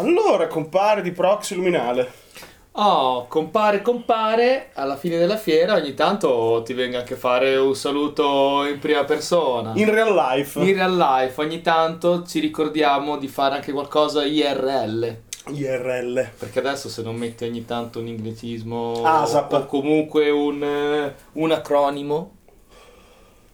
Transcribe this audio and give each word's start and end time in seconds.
Allora, 0.00 0.46
compare 0.46 1.02
di 1.02 1.12
Proxy 1.12 1.54
Luminale. 1.54 2.10
Oh, 2.72 3.26
compare, 3.26 3.82
compare, 3.82 4.70
alla 4.74 4.96
fine 4.96 5.18
della 5.18 5.36
fiera 5.36 5.74
ogni 5.74 5.92
tanto 5.94 6.62
ti 6.64 6.72
venga 6.72 6.98
anche 7.00 7.14
a 7.14 7.16
fare 7.16 7.56
un 7.56 7.74
saluto 7.74 8.64
in 8.64 8.78
prima 8.78 9.04
persona. 9.04 9.72
In 9.74 9.90
real 9.90 10.14
life. 10.14 10.58
In 10.60 10.74
real 10.74 10.96
life, 10.96 11.40
ogni 11.40 11.60
tanto 11.62 12.22
ci 12.24 12.38
ricordiamo 12.38 13.18
di 13.18 13.26
fare 13.28 13.56
anche 13.56 13.72
qualcosa 13.72 14.24
IRL. 14.24 15.16
IRL. 15.48 16.28
Perché 16.38 16.60
adesso 16.60 16.88
se 16.88 17.02
non 17.02 17.16
metti 17.16 17.44
ogni 17.44 17.64
tanto 17.64 17.98
un 17.98 18.06
inglesismo 18.06 19.02
ASAP. 19.04 19.52
o 19.52 19.66
comunque 19.66 20.30
un, 20.30 21.12
un 21.32 21.50
acronimo, 21.50 22.36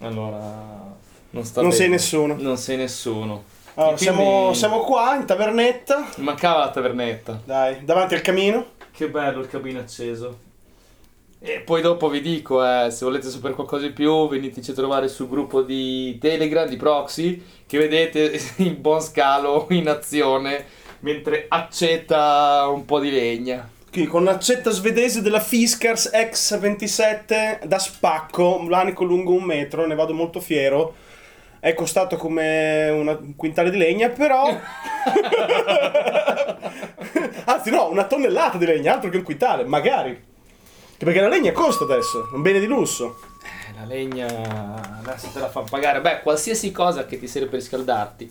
allora 0.01 0.95
non 1.31 1.43
sta 1.45 1.63
Non 1.63 1.71
bene. 1.71 1.83
sei 1.83 1.91
nessuno. 1.91 2.37
Non 2.39 2.59
sei 2.59 2.77
nessuno. 2.77 3.55
Allora, 3.79 3.97
siamo, 3.99 4.25
quindi 4.25 4.55
siamo 4.57 4.81
qua 4.81 5.17
in 5.17 5.27
tavernetta. 5.27 6.09
Mancava 6.17 6.61
la 6.61 6.71
tavernetta. 6.71 7.43
Dai, 7.45 7.85
davanti 7.85 8.15
al 8.15 8.23
camino. 8.23 8.73
Che 8.91 9.09
bello 9.11 9.41
il 9.41 9.49
cabino 9.49 9.81
acceso. 9.81 10.45
E 11.39 11.61
poi 11.61 11.83
dopo 11.83 12.09
vi 12.09 12.23
dico, 12.23 12.65
eh, 12.65 12.91
se 12.91 13.05
volete 13.05 13.29
sapere 13.29 13.53
qualcosa 13.53 13.87
di 13.87 13.93
più, 13.93 14.27
veniteci 14.29 14.71
a 14.71 14.75
trovare 14.75 15.09
sul 15.09 15.29
gruppo 15.29 15.61
di 15.61 16.17
Telegram, 16.19 16.67
di 16.67 16.77
Proxy, 16.77 17.43
che 17.67 17.77
vedete 17.77 18.41
il 18.57 18.77
buon 18.77 19.03
scalo 19.03 19.67
in 19.69 19.89
azione 19.91 20.65
mentre 21.01 21.45
accetta 21.47 22.67
un 22.69 22.87
po' 22.87 22.99
di 22.99 23.11
legna. 23.11 23.69
Qui 23.93 24.07
con 24.07 24.23
un'accetta 24.23 24.71
svedese 24.71 25.21
della 25.21 25.41
Fiskars 25.41 26.11
X27 26.15 27.67
da 27.67 27.79
spacco, 27.79 28.65
l'anico 28.69 29.05
lungo 29.05 29.35
un 29.35 29.45
metro, 29.45 29.87
ne 29.87 29.95
vado 29.95 30.15
molto 30.15 30.41
fiero. 30.41 31.05
È 31.67 31.75
costato 31.75 32.15
come 32.17 32.89
una- 32.91 33.19
un 33.21 33.35
quintale 33.35 33.71
di 33.71 33.77
legna, 33.77 34.09
però. 34.09 34.47
Anzi, 37.47 37.71
no, 37.71 37.89
una 37.91 38.05
tonnellata 38.05 38.57
di 38.57 38.67
legna, 38.67 38.95
altro 38.95 39.11
che 39.11 39.17
un 39.17 39.25
quintale, 39.25 39.65
magari. 39.65 40.17
Perché 40.97 41.21
la 41.21 41.27
legna 41.27 41.51
costa 41.51 41.83
adesso, 41.83 42.29
un 42.33 42.43
bene 42.43 42.61
di 42.61 42.67
lusso. 42.67 43.19
Eh, 43.43 43.81
La 43.81 43.85
legna 43.85 44.27
adesso 45.05 45.29
te 45.33 45.41
la 45.41 45.49
fa 45.49 45.63
pagare. 45.69 46.01
Beh, 46.01 46.21
qualsiasi 46.21 46.71
cosa 46.71 47.05
che 47.05 47.19
ti 47.19 47.27
serve 47.27 47.49
per 47.49 47.59
riscaldarti. 47.59 48.31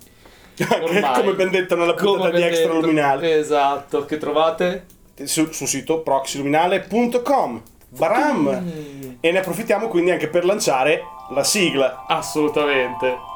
Ormai. 0.81 1.19
come 1.19 1.33
ben 1.33 1.49
detto 1.49 1.75
nella 1.75 1.93
puntata 1.93 2.29
di 2.37 2.41
Extra 2.41 2.67
detto. 2.71 2.79
Luminale. 2.79 3.37
Esatto, 3.37 4.05
che 4.05 4.17
trovate? 4.17 4.85
Sul, 5.25 5.53
sul 5.53 5.67
sito 5.67 5.99
proxyluminale.com. 5.99 7.61
Baram! 7.89 8.49
Mm. 8.63 9.11
E 9.19 9.31
ne 9.31 9.39
approfittiamo 9.39 9.87
quindi 9.89 10.11
anche 10.11 10.27
per 10.27 10.43
lanciare 10.45 11.01
la 11.29 11.43
sigla. 11.43 12.05
Assolutamente. 12.07 13.33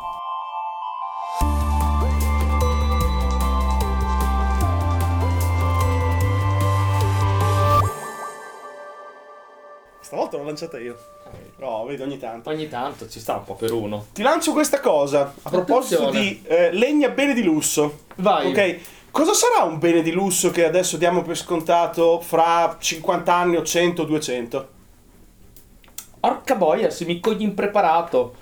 Stavolta 10.10 10.38
l'ho 10.38 10.44
lanciata 10.44 10.80
io. 10.80 10.98
No, 11.58 11.86
vedi 11.86 12.02
ogni 12.02 12.18
tanto. 12.18 12.50
Ogni 12.50 12.68
tanto 12.68 13.08
ci 13.08 13.20
sta 13.20 13.36
un 13.36 13.44
po' 13.44 13.54
per 13.54 13.72
uno. 13.72 14.08
Ti 14.12 14.24
lancio 14.24 14.54
questa 14.54 14.80
cosa 14.80 15.36
a 15.44 15.50
proposito 15.52 16.08
Attenzione. 16.08 16.26
di 16.26 16.42
eh, 16.48 16.72
legna 16.72 17.10
bene 17.10 17.36
di 17.36 17.44
lusso. 17.44 18.06
Vai. 18.16 18.48
Ok, 18.50 18.80
cosa 19.12 19.34
sarà 19.34 19.62
un 19.66 19.78
bene 19.78 20.02
di 20.02 20.10
lusso 20.10 20.50
che 20.50 20.66
adesso 20.66 20.98
diamo 20.98 21.22
per 21.22 21.38
scontato 21.38 22.22
fra 22.22 22.76
50 22.80 23.32
anni 23.32 23.58
o 23.58 23.62
100 23.62 24.02
o 24.02 24.06
200? 24.06 24.68
Porca 26.20 26.56
boia, 26.56 26.90
se 26.90 27.06
mi 27.06 27.20
cogli 27.20 27.44
impreparato. 27.44 28.34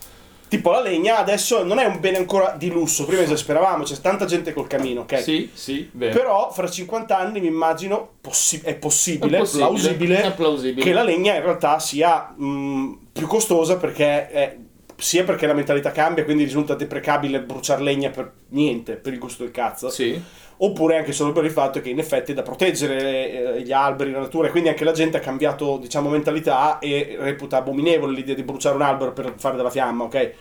Tipo 0.50 0.72
la 0.72 0.82
legna 0.82 1.18
adesso 1.18 1.64
non 1.64 1.78
è 1.78 1.86
un 1.86 2.00
bene 2.00 2.18
ancora 2.18 2.56
di 2.58 2.70
lusso, 2.70 3.06
prima 3.06 3.22
esasperavamo, 3.22 3.84
c'è 3.84 3.98
tanta 4.00 4.24
gente 4.26 4.54
col 4.54 4.68
camino, 4.68 5.02
ok? 5.02 5.22
Sì, 5.22 5.50
sì, 5.54 5.90
vero. 5.92 6.18
Però 6.18 6.52
fra 6.52 6.70
50 6.70 7.18
anni 7.18 7.42
mi 7.42 7.48
immagino 7.48 8.12
possi- 8.22 8.62
è, 8.64 8.76
possibile, 8.76 9.36
È 9.38 9.40
possibile, 9.40 9.66
plausibile, 9.68 10.22
è 10.22 10.34
plausibile. 10.34 10.84
che 10.86 10.94
la 10.94 11.04
legna 11.04 11.36
in 11.36 11.42
realtà 11.44 11.80
sia 11.80 12.34
mh, 12.36 12.98
più 13.12 13.28
costosa 13.28 13.76
perché 13.78 14.30
è- 14.30 14.58
sia 14.96 15.24
perché 15.26 15.46
la 15.48 15.54
mentalità 15.54 15.92
cambia, 15.92 16.24
quindi 16.24 16.44
risulta 16.44 16.74
deprecabile 16.76 17.42
bruciare 17.42 17.84
legna 17.84 18.10
per 18.10 18.32
niente, 18.50 18.94
per 18.94 19.14
il 19.14 19.20
gusto 19.20 19.44
del 19.44 19.52
cazzo. 19.52 19.90
Sì. 19.90 20.20
Oppure 20.60 20.98
anche 20.98 21.12
solo 21.12 21.32
per 21.34 21.46
il 21.46 21.52
fatto 21.52 21.82
che 21.82 21.90
in 21.90 22.00
effetti 22.00 22.32
è 22.32 22.36
da 22.36 22.42
proteggere 22.42 23.58
eh, 23.58 23.62
gli 23.62 23.72
alberi, 23.72 24.12
la 24.12 24.20
natura, 24.20 24.48
e 24.48 24.52
quindi 24.52 24.70
anche 24.70 24.84
la 24.84 24.92
gente 24.92 25.18
ha 25.18 25.20
cambiato, 25.20 25.78
diciamo, 25.78 26.10
mentalità 26.10 26.80
e 26.80 27.16
reputa 27.20 27.58
abominevole 27.58 28.14
l'idea 28.16 28.34
di 28.34 28.44
bruciare 28.44 28.76
un 28.76 28.82
albero 28.82 29.14
per 29.14 29.36
fare 29.38 29.56
della 29.56 29.70
fiamma, 29.70 30.06
ok? 30.06 30.34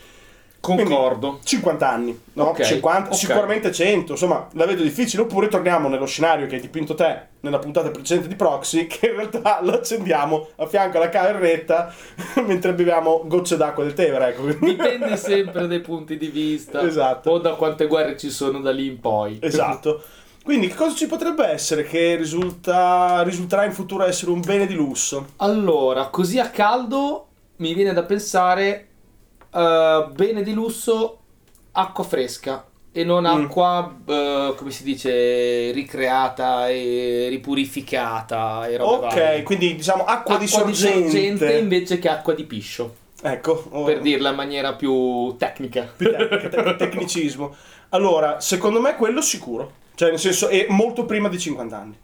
Concordo. 0.61 1.28
Quindi, 1.28 1.47
50 1.47 1.89
anni, 1.89 2.21
no? 2.34 2.44
Ok, 2.44 2.62
50, 2.62 3.11
ok. 3.11 3.17
sicuramente 3.17 3.72
100, 3.72 4.12
insomma, 4.12 4.49
la 4.53 4.67
vedo 4.67 4.83
difficile. 4.83 5.22
Oppure 5.22 5.49
torniamo 5.49 5.89
nello 5.89 6.06
scenario 6.06 6.47
che 6.47 6.56
hai 6.56 6.61
dipinto 6.61 6.94
te 6.94 7.34
nella 7.41 7.59
puntata 7.59 7.91
precedente 7.91 8.28
di 8.28 8.34
Proxy, 8.34 8.87
che 8.87 9.06
in 9.09 9.17
realtà 9.17 9.61
lo 9.65 9.75
accendiamo 9.75 10.49
a 10.56 10.67
fianco 10.67 10.97
alla 10.97 11.09
cameretta 11.09 11.94
mentre 12.47 12.75
beviamo 12.75 13.22
gocce 13.27 13.56
d'acqua 13.56 13.84
del 13.84 13.94
Tevere, 13.94 14.28
ecco. 14.28 14.47
Dipende 14.65 15.17
sempre 15.19 15.67
dai 15.67 15.81
punti 15.81 16.17
di 16.17 16.28
vista. 16.28 16.83
Esatto. 16.83 17.31
O 17.31 17.38
da 17.38 17.55
quante 17.55 17.87
guerre 17.87 18.17
ci 18.17 18.31
sono 18.31 18.61
da 18.61 18.73
lì 18.73 18.87
in 18.87 19.00
poi. 19.00 19.38
Esatto. 19.41 20.03
Quindi 20.47 20.69
che 20.69 20.75
cosa 20.75 20.94
ci 20.94 21.09
potrebbe 21.09 21.44
essere 21.44 21.83
che 21.83 22.15
risulta, 22.15 23.23
risulterà 23.23 23.65
in 23.65 23.73
futuro 23.73 24.05
essere 24.05 24.31
un 24.31 24.41
bene 24.41 24.67
di 24.67 24.75
lusso? 24.75 25.31
Allora, 25.38 26.06
così 26.06 26.38
a 26.38 26.50
caldo 26.50 27.27
mi 27.56 27.75
viene 27.75 27.93
da 27.93 28.05
pensare 28.05 28.87
eh, 29.56 30.06
bene 30.12 30.43
di 30.43 30.53
lusso 30.53 31.19
acqua 31.72 32.05
fresca 32.05 32.67
e 32.93 33.05
non 33.05 33.22
Mm. 33.25 33.27
acqua 33.44 33.94
eh, 34.06 34.55
come 34.56 34.71
si 34.71 34.83
dice 34.84 35.71
ricreata 35.72 36.69
e 36.69 37.27
ripurificata 37.28 38.67
e 38.69 38.78
Ok, 38.81 39.00
varie. 39.00 39.43
quindi 39.43 39.75
diciamo 39.75 40.05
acqua, 40.05 40.37
di 40.39 40.44
Acqua 40.44 40.72
sorgente. 40.72 41.53
invece 41.59 41.99
che 41.99 42.09
acqua 42.09 42.33
di 42.34 42.44
piscio, 42.44 42.94
Ecco, 43.22 43.65
oh, 43.71 43.84
per 43.84 44.00
dirla 44.00 44.31
in 44.31 44.37
maniera 44.37 44.75
più 44.75 45.34
tecnica. 45.37 45.91
più 45.97 46.11
tecnica, 46.11 46.49
te- 46.49 46.77
tecnicismo. 46.77 47.55
Allora, 47.91 48.41
secondo 48.41 48.81
me 48.81 48.94
quello 48.97 49.21
sicuro. 49.21 49.73
Cioè, 49.94 50.11
nel 50.11 50.19
senso, 50.19 50.49
è 50.49 50.67
molto 50.69 51.05
prima 51.06 51.28
di 51.28 51.38
50 51.38 51.77
anni. 51.78 51.99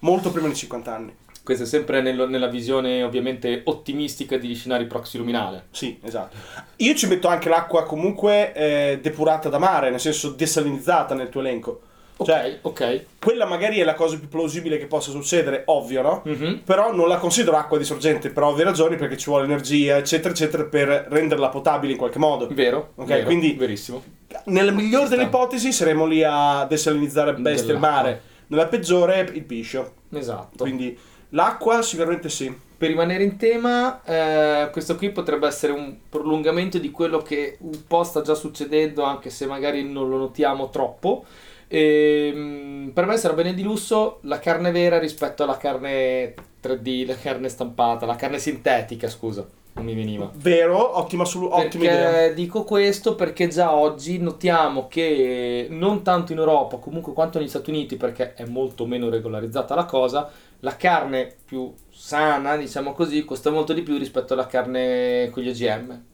Molto 0.00 0.30
prima 0.30 0.48
di 0.48 0.54
50 0.54 0.94
anni. 0.94 1.14
Questo 1.50 1.66
è 1.66 1.80
sempre 1.80 2.00
nello- 2.00 2.28
nella 2.28 2.46
visione 2.46 3.02
ovviamente 3.02 3.62
ottimistica 3.64 4.36
di 4.36 4.54
scenari 4.54 4.86
proxy 4.86 5.18
luminale. 5.18 5.64
Sì, 5.72 5.98
esatto. 6.00 6.36
Io 6.76 6.94
ci 6.94 7.08
metto 7.08 7.26
anche 7.26 7.48
l'acqua 7.48 7.82
comunque 7.82 8.52
eh, 8.52 8.98
depurata 9.02 9.48
da 9.48 9.58
mare, 9.58 9.90
nel 9.90 9.98
senso 9.98 10.28
desalinizzata 10.30 11.12
nel 11.14 11.28
tuo 11.28 11.40
elenco. 11.40 11.80
Ok, 12.18 12.26
Cioè, 12.28 12.58
ok. 12.62 13.04
quella 13.18 13.46
magari 13.46 13.78
è 13.80 13.84
la 13.84 13.94
cosa 13.94 14.16
più 14.16 14.28
plausibile 14.28 14.78
che 14.78 14.86
possa 14.86 15.10
succedere, 15.10 15.62
ovvio, 15.66 16.02
no? 16.02 16.22
Mhm. 16.24 16.60
Però 16.64 16.94
non 16.94 17.08
la 17.08 17.16
considero 17.16 17.56
acqua 17.56 17.78
di 17.78 17.84
sorgente 17.84 18.30
per 18.30 18.44
ovvie 18.44 18.62
ragioni, 18.62 18.94
perché 18.94 19.16
ci 19.16 19.28
vuole 19.28 19.44
energia, 19.46 19.96
eccetera, 19.96 20.30
eccetera, 20.32 20.62
per 20.66 21.06
renderla 21.10 21.48
potabile 21.48 21.90
in 21.94 21.98
qualche 21.98 22.20
modo. 22.20 22.46
Vero? 22.52 22.92
Ok, 22.94 23.06
vero, 23.08 23.24
quindi- 23.24 23.54
verissimo. 23.54 24.04
Nella 24.44 24.70
migliore 24.70 25.08
delle 25.08 25.24
ipotesi 25.24 25.72
saremo 25.72 26.06
lì 26.06 26.22
a 26.22 26.64
desalinizzare 26.68 27.34
bestie 27.34 27.66
Dell'acqua. 27.74 27.90
mare. 27.90 28.20
Nella 28.46 28.66
peggiore 28.66 29.28
il 29.32 29.42
piscio. 29.42 29.94
Esatto. 30.12 30.62
Quindi 30.64 30.96
l'acqua 31.30 31.82
sicuramente 31.82 32.28
sì. 32.28 32.68
Per 32.80 32.88
rimanere 32.88 33.22
in 33.24 33.36
tema, 33.36 34.02
eh, 34.04 34.70
questo 34.70 34.96
qui 34.96 35.10
potrebbe 35.10 35.46
essere 35.46 35.72
un 35.72 35.96
prolungamento 36.08 36.78
di 36.78 36.90
quello 36.90 37.18
che 37.18 37.58
un 37.60 37.86
po' 37.86 38.04
sta 38.04 38.22
già 38.22 38.34
succedendo, 38.34 39.02
anche 39.02 39.28
se 39.28 39.44
magari 39.44 39.84
non 39.84 40.08
lo 40.08 40.16
notiamo 40.16 40.70
troppo. 40.70 41.24
Ehm, 41.72 42.90
per 42.92 43.06
me 43.06 43.16
sarà 43.16 43.34
bene 43.34 43.54
di 43.54 43.62
lusso 43.62 44.18
la 44.22 44.40
carne 44.40 44.72
vera 44.72 44.98
rispetto 44.98 45.44
alla 45.44 45.56
carne 45.56 46.34
3D, 46.60 47.06
la 47.06 47.16
carne 47.16 47.48
stampata, 47.48 48.06
la 48.06 48.16
carne 48.16 48.38
sintetica, 48.38 49.08
scusa, 49.08 49.46
non 49.74 49.84
mi 49.84 49.94
veniva. 49.94 50.28
Vero, 50.34 50.98
ottima, 50.98 51.24
solu- 51.24 51.52
ottima 51.52 51.84
idea. 51.84 52.28
Dico 52.32 52.64
questo 52.64 53.14
perché 53.14 53.46
già 53.46 53.72
oggi 53.72 54.18
notiamo 54.18 54.88
che 54.88 55.68
non 55.70 56.02
tanto 56.02 56.32
in 56.32 56.38
Europa, 56.38 56.78
comunque 56.78 57.12
quanto 57.12 57.38
negli 57.38 57.48
Stati 57.48 57.70
Uniti, 57.70 57.96
perché 57.96 58.34
è 58.34 58.46
molto 58.46 58.84
meno 58.84 59.08
regolarizzata 59.08 59.76
la 59.76 59.84
cosa, 59.84 60.28
la 60.60 60.76
carne 60.76 61.34
più 61.44 61.72
sana, 61.90 62.56
diciamo 62.56 62.92
così, 62.92 63.24
costa 63.24 63.50
molto 63.50 63.72
di 63.72 63.82
più 63.82 63.96
rispetto 63.98 64.34
alla 64.34 64.46
carne 64.46 65.28
con 65.32 65.42
gli 65.42 65.48
OGM. 65.48 66.04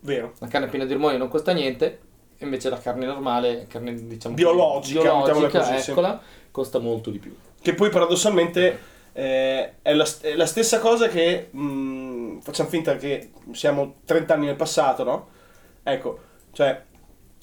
Vero. 0.00 0.34
La 0.38 0.48
carne 0.48 0.68
piena 0.68 0.84
di 0.84 0.92
ormoni 0.92 1.16
non 1.16 1.28
costa 1.28 1.52
niente, 1.52 2.00
invece 2.38 2.68
la 2.68 2.78
carne 2.78 3.06
normale, 3.06 3.66
carne 3.68 3.94
diciamo 3.94 4.34
Biologica, 4.34 5.00
biologica 5.00 5.60
così, 5.60 5.78
sì. 5.80 5.90
eccola, 5.90 6.20
costa 6.50 6.78
molto 6.78 7.10
di 7.10 7.18
più. 7.18 7.34
Che 7.60 7.74
poi 7.74 7.90
paradossalmente 7.90 8.78
eh, 9.12 9.74
è, 9.82 9.92
la, 9.94 10.06
è 10.20 10.34
la 10.34 10.46
stessa 10.46 10.78
cosa 10.78 11.08
che 11.08 11.48
mh, 11.50 12.40
facciamo 12.40 12.68
finta 12.68 12.96
che 12.96 13.30
siamo 13.52 13.96
30 14.04 14.34
anni 14.34 14.46
nel 14.46 14.56
passato, 14.56 15.04
no? 15.04 15.28
Ecco, 15.82 16.18
cioè 16.52 16.84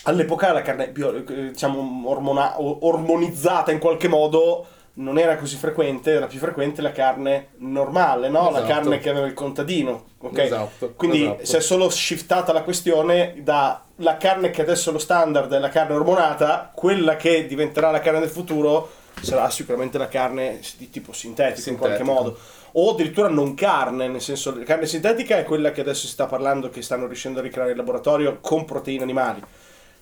all'epoca 0.04 0.52
la 0.54 0.62
carne 0.62 0.90
bio- 0.90 1.16
eh, 1.16 1.50
diciamo 1.50 2.08
ormona- 2.10 2.60
ormonizzata 2.62 3.72
in 3.72 3.80
qualche 3.80 4.08
modo 4.08 4.66
non 4.98 5.18
era 5.18 5.38
così 5.38 5.58
frequente, 5.58 6.12
era 6.12 6.28
più 6.28 6.40
frequente 6.40 6.82
la 6.82 6.92
carne 6.92 7.50
normale, 7.58 8.30
no? 8.30 8.50
La 8.50 8.60
Esatto. 8.60 8.74
carne 8.74 9.00
che 9.00 9.10
aveva 9.10 9.26
il 9.26 9.34
contadino, 9.34 10.06
ok? 10.20 10.38
Esatto, 10.40 10.94
Quindi 10.96 11.24
esatto. 11.24 11.46
si 11.46 11.56
è 11.58 11.60
solo 11.62 11.90
shiftata 11.90 12.54
la 12.54 12.64
questione 12.64 13.36
da 13.42 13.82
la 14.00 14.18
carne 14.18 14.50
che 14.52 14.62
adesso 14.62 14.90
è 14.90 14.94
lo 14.94 15.00
standard 15.00 15.52
è 15.54 15.60
la 15.60 15.70
carne 15.70 15.96
ormonata, 15.96 16.72
quella 16.74 17.16
che 17.16 17.46
diventerà 17.46 17.92
la 17.92 18.00
carne 18.00 18.20
del 18.20 18.30
futuro 18.30 18.90
sarà 19.22 19.50
sicuramente 19.50 19.98
la 19.98 20.10
carne 20.10 20.60
di 20.78 20.90
tipo 20.90 21.14
sintetico 21.14 21.70
in 21.70 21.78
qualche 21.78 21.98
Sintetico. 21.98 22.24
modo. 22.24 22.38
O 22.78 22.92
addirittura 22.92 23.30
non 23.30 23.54
carne, 23.54 24.10
nel 24.10 24.20
senso, 24.22 24.54
la 24.58 24.66
carne 24.66 24.86
sintetica 24.86 25.38
è 25.38 25.44
quella 25.46 25.72
che 25.72 25.80
adesso 25.80 26.02
si 26.08 26.12
sta 26.12 26.26
parlando, 26.26 26.70
che 26.70 26.82
stanno 26.82 27.06
riuscendo 27.06 27.40
a 27.40 27.42
ricreare 27.42 27.72
in 27.72 27.78
laboratorio 27.78 28.40
con 28.42 28.66
proteine 28.66 29.04
animali. 29.04 29.42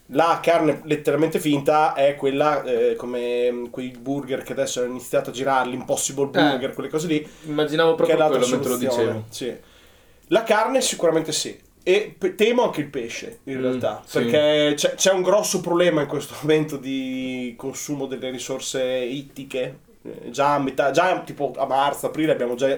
La 0.07 0.39
carne 0.43 0.81
letteralmente 0.83 1.39
finta 1.39 1.93
è 1.93 2.15
quella 2.15 2.61
eh, 2.63 2.95
come 2.95 3.51
mm, 3.51 3.65
quei 3.67 3.89
burger 3.97 4.43
che 4.43 4.51
adesso 4.51 4.81
hanno 4.81 4.89
iniziato 4.89 5.29
a 5.29 5.33
girare, 5.33 5.69
l'impossible 5.69 6.25
burger, 6.27 6.73
quelle 6.73 6.89
cose 6.89 7.07
lì, 7.07 7.27
Immaginavo 7.45 7.95
che 7.95 8.11
è 8.11 8.15
proprio 8.15 8.17
l'altra 8.17 8.39
quello 8.39 8.53
mentre 8.55 8.69
lo 8.71 8.77
dicevo. 8.77 9.25
Sì. 9.29 9.55
La 10.27 10.43
carne 10.43 10.81
sicuramente 10.81 11.31
sì. 11.31 11.57
E 11.85 12.15
temo 12.35 12.63
anche 12.63 12.79
il 12.81 12.87
pesce, 12.87 13.39
in 13.43 13.57
Mm, 13.57 13.61
realtà, 13.61 14.03
sì. 14.05 14.19
perché 14.19 14.73
c'è, 14.75 14.95
c'è 14.95 15.11
un 15.11 15.21
grosso 15.21 15.59
problema 15.61 16.01
in 16.01 16.07
questo 16.07 16.33
momento 16.41 16.77
di 16.77 17.53
consumo 17.57 18.05
delle 18.05 18.29
risorse 18.29 18.83
ittiche. 18.83 19.79
Eh, 20.03 20.29
Già 20.31 20.53
a 20.55 20.59
metà, 20.59 20.91
già 20.91 21.21
tipo 21.21 21.53
a 21.57 21.65
marzo, 21.65 22.05
aprile 22.07 22.31
abbiamo 22.33 22.55
già 22.55 22.77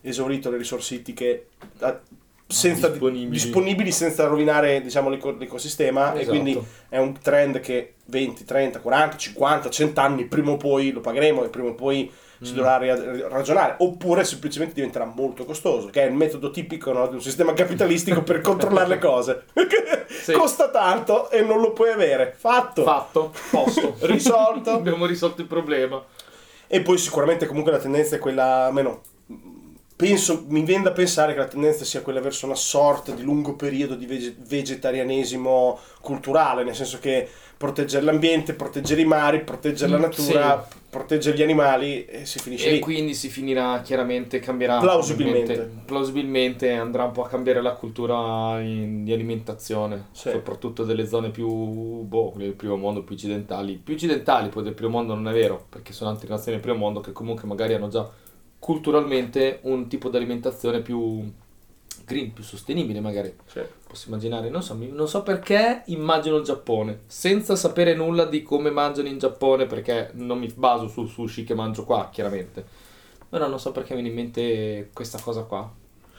esaurito 0.00 0.50
le 0.50 0.58
risorse 0.58 0.94
ittiche 0.96 1.46
eh, 1.80 1.98
senza, 2.46 2.88
Disponibili. 2.88 3.30
disponibili 3.30 3.90
senza 3.92 4.26
rovinare 4.26 4.80
diciamo, 4.82 5.08
l'eco- 5.08 5.34
l'ecosistema 5.38 6.12
e 6.12 6.20
Esatto. 6.20 6.28
quindi 6.30 6.62
è 6.88 6.98
un 6.98 7.18
trend 7.20 7.60
che 7.60 7.94
20, 8.06 8.44
30, 8.44 8.80
40, 8.80 9.16
50, 9.16 9.70
100 9.70 10.00
anni 10.00 10.24
prima 10.26 10.50
o 10.52 10.56
poi 10.56 10.92
lo 10.92 11.00
pagheremo 11.00 11.42
e 11.44 11.48
prima 11.48 11.68
o 11.70 11.74
poi 11.74 12.10
si 12.42 12.52
Mm. 12.52 12.56
dovrà 12.56 12.76
ria- 12.76 13.28
ragionare 13.28 13.76
oppure 13.78 14.24
semplicemente 14.24 14.74
diventerà 14.74 15.04
molto 15.06 15.44
costoso 15.46 15.88
che 15.88 16.02
è 16.02 16.06
il 16.06 16.12
metodo 16.12 16.50
tipico 16.50 16.92
no, 16.92 17.06
di 17.08 17.14
un 17.14 17.22
sistema 17.22 17.54
capitalistico 17.54 18.22
per 18.22 18.40
controllare 18.42 18.88
le 18.88 18.98
cose 18.98 19.44
Sì. 20.08 20.32
costa 20.32 20.68
tanto 20.68 21.30
e 21.30 21.40
non 21.40 21.60
lo 21.60 21.72
puoi 21.72 21.90
avere 21.90 22.34
fatto, 22.36 22.82
Fatto, 22.82 23.32
posto, 23.50 23.96
risolto 24.00 24.70
Abbiamo 24.74 25.06
risolto 25.06 25.40
il 25.40 25.46
problema. 25.46 26.02
e 26.66 26.80
poi 26.82 26.98
sicuramente 26.98 27.46
comunque 27.46 27.72
la 27.72 27.78
tendenza 27.78 28.16
è 28.16 28.18
quella 28.18 28.66
almeno 28.66 29.00
penso 29.96 30.44
mi 30.48 30.62
viene 30.62 30.82
da 30.84 30.92
pensare 30.92 31.32
che 31.32 31.38
la 31.38 31.46
tendenza 31.46 31.84
sia 31.84 32.02
quella 32.02 32.20
verso 32.20 32.46
una 32.46 32.54
sorta 32.56 33.12
di 33.12 33.22
lungo 33.22 33.54
periodo 33.54 33.94
di 33.94 34.06
vege- 34.06 34.34
vegetarianesimo 34.38 35.78
culturale 36.00 36.64
nel 36.64 36.74
senso 36.74 36.98
che 36.98 37.28
proteggere 37.56 38.04
l'ambiente 38.04 38.54
proteggere 38.54 39.00
i 39.00 39.04
mari 39.04 39.42
proteggere 39.44 39.92
la 39.92 39.98
Mm, 39.98 40.00
natura 40.02 40.68
proteggere 40.90 41.36
gli 41.36 41.42
animali 41.42 42.04
e 42.04 42.24
si 42.26 42.38
finisce 42.38 42.68
E 42.68 42.72
lì 42.72 42.78
quindi 42.80 43.14
si 43.14 43.28
finirà 43.28 43.80
chiaramente, 43.80 44.38
cambierà. 44.38 44.78
Plausibilmente. 44.78 45.68
Plausibilmente 45.84 46.70
andrà 46.70 47.02
un 47.04 47.10
po' 47.10 47.24
a 47.24 47.28
cambiare 47.28 47.60
la 47.60 47.72
cultura 47.72 48.60
in- 48.60 49.02
di 49.02 49.12
alimentazione, 49.12 50.06
Sì. 50.12 50.30
soprattutto 50.30 50.84
delle 50.84 51.08
zone 51.08 51.30
più, 51.30 51.48
boh, 51.48 52.30
quelle 52.30 52.46
del 52.46 52.54
primo 52.54 52.76
mondo, 52.76 53.02
più 53.02 53.16
occidentali. 53.16 53.74
Più 53.82 53.94
occidentali, 53.94 54.50
poi 54.50 54.62
del 54.62 54.74
primo 54.74 54.92
mondo 54.92 55.14
non 55.14 55.26
è 55.26 55.32
vero, 55.32 55.66
perché 55.68 55.92
sono 55.92 56.10
altre 56.10 56.28
nazioni 56.28 56.52
del 56.58 56.60
primo 56.60 56.78
mondo 56.78 57.00
che 57.00 57.10
comunque 57.10 57.48
magari 57.48 57.74
hanno 57.74 57.88
già 57.88 58.08
culturalmente 58.64 59.58
un 59.64 59.88
tipo 59.88 60.08
di 60.08 60.16
alimentazione 60.16 60.80
più 60.80 61.30
green, 62.06 62.32
più 62.32 62.42
sostenibile 62.42 62.98
magari. 62.98 63.36
Sì. 63.44 63.60
Posso 63.86 64.08
immaginare, 64.08 64.48
non 64.48 64.62
so, 64.62 64.74
non 64.74 65.06
so 65.06 65.22
perché 65.22 65.82
immagino 65.88 66.38
il 66.38 66.44
Giappone, 66.44 67.00
senza 67.04 67.56
sapere 67.56 67.94
nulla 67.94 68.24
di 68.24 68.42
come 68.42 68.70
mangiano 68.70 69.08
in 69.08 69.18
Giappone, 69.18 69.66
perché 69.66 70.12
non 70.14 70.38
mi 70.38 70.50
baso 70.56 70.88
sul 70.88 71.10
sushi 71.10 71.44
che 71.44 71.52
mangio 71.52 71.84
qua, 71.84 72.08
chiaramente. 72.10 72.64
Però 73.28 73.48
non 73.48 73.60
so 73.60 73.70
perché 73.70 73.94
mi 73.94 74.00
viene 74.00 74.16
in 74.16 74.22
mente 74.24 74.88
questa 74.94 75.20
cosa 75.20 75.42
qua. 75.42 75.70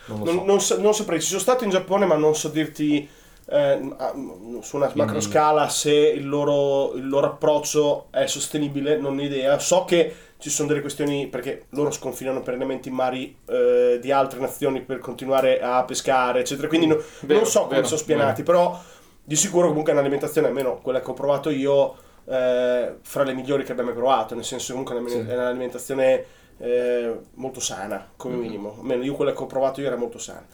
Non 0.06 0.20
lo 0.20 0.26
so. 0.26 0.32
Non, 0.32 0.46
non 0.46 0.60
non 0.84 0.94
saprei, 0.94 1.20
ci 1.20 1.30
sono 1.30 1.40
stato 1.40 1.64
in 1.64 1.72
Giappone 1.72 2.06
ma 2.06 2.16
non 2.16 2.36
so 2.36 2.50
dirti 2.50 3.10
eh, 3.48 3.94
a- 3.98 4.14
su 4.62 4.76
una 4.78 4.92
macro 4.96 5.20
scala 5.22 5.70
se 5.70 5.94
il 5.94 6.28
loro, 6.28 6.94
il 6.96 7.08
loro 7.08 7.28
approccio 7.28 8.08
è 8.12 8.26
sostenibile, 8.26 8.98
non 8.98 9.18
ho 9.18 9.22
idea. 9.22 9.58
So 9.60 9.86
che 9.86 10.16
ci 10.38 10.50
sono 10.50 10.68
delle 10.68 10.82
questioni 10.82 11.28
perché 11.28 11.66
loro 11.70 11.92
sconfinano 11.92 12.42
perennemente 12.42 12.90
in 12.90 12.96
mari 12.96 13.36
eh, 13.48 14.00
di 14.02 14.12
altre 14.12 14.40
nazioni 14.40 14.82
per 14.82 15.00
continuare 15.00 15.60
a 15.62 15.84
pescare, 15.84 16.40
eccetera. 16.42 16.68
Quindi 16.68 16.88
no- 16.88 17.02
Vero, 17.22 17.40
non 17.42 17.50
so 17.50 17.62
come 17.62 17.76
vero, 17.76 17.88
sono 17.88 18.00
spianati, 18.00 18.44
però 18.44 18.80
di 19.24 19.36
sicuro 19.36 19.68
comunque 19.70 19.92
è 19.92 19.96
un'alimentazione, 19.96 20.48
almeno 20.48 20.76
quella 20.82 21.02
che 21.02 21.10
ho 21.10 21.14
provato 21.14 21.50
io, 21.50 21.96
eh, 22.28 22.96
fra 23.02 23.24
le 23.24 23.34
migliori 23.34 23.64
che 23.64 23.72
abbiamo 23.72 23.90
mai 23.92 23.98
provato, 24.00 24.36
nel 24.36 24.44
senso 24.44 24.74
comunque 24.74 24.96
è 24.98 25.10
Sì. 25.10 25.18
è 25.18 25.34
un'alimentazione 25.34 26.26
eh, 26.58 27.14
molto 27.34 27.60
sana, 27.60 28.12
come 28.16 28.36
Mm. 28.36 28.40
minimo. 28.40 28.76
Almeno 28.80 29.04
io 29.04 29.14
quella 29.14 29.34
che 29.34 29.42
ho 29.42 29.46
provato 29.46 29.82
io 29.82 29.88
era 29.88 29.98
molto 29.98 30.18
sana. 30.20 30.46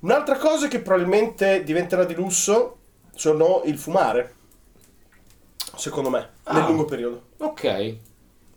Un'altra 0.00 0.36
cosa 0.36 0.68
che 0.68 0.80
probabilmente 0.80 1.62
diventerà 1.62 2.04
di 2.04 2.14
lusso 2.14 2.76
sono 3.14 3.62
il 3.66 3.76
fumare, 3.78 4.34
secondo 5.76 6.08
me, 6.10 6.18
nel 6.50 6.62
Ah. 6.62 6.66
lungo 6.66 6.84
periodo. 6.84 7.22
Ok, 7.38 7.96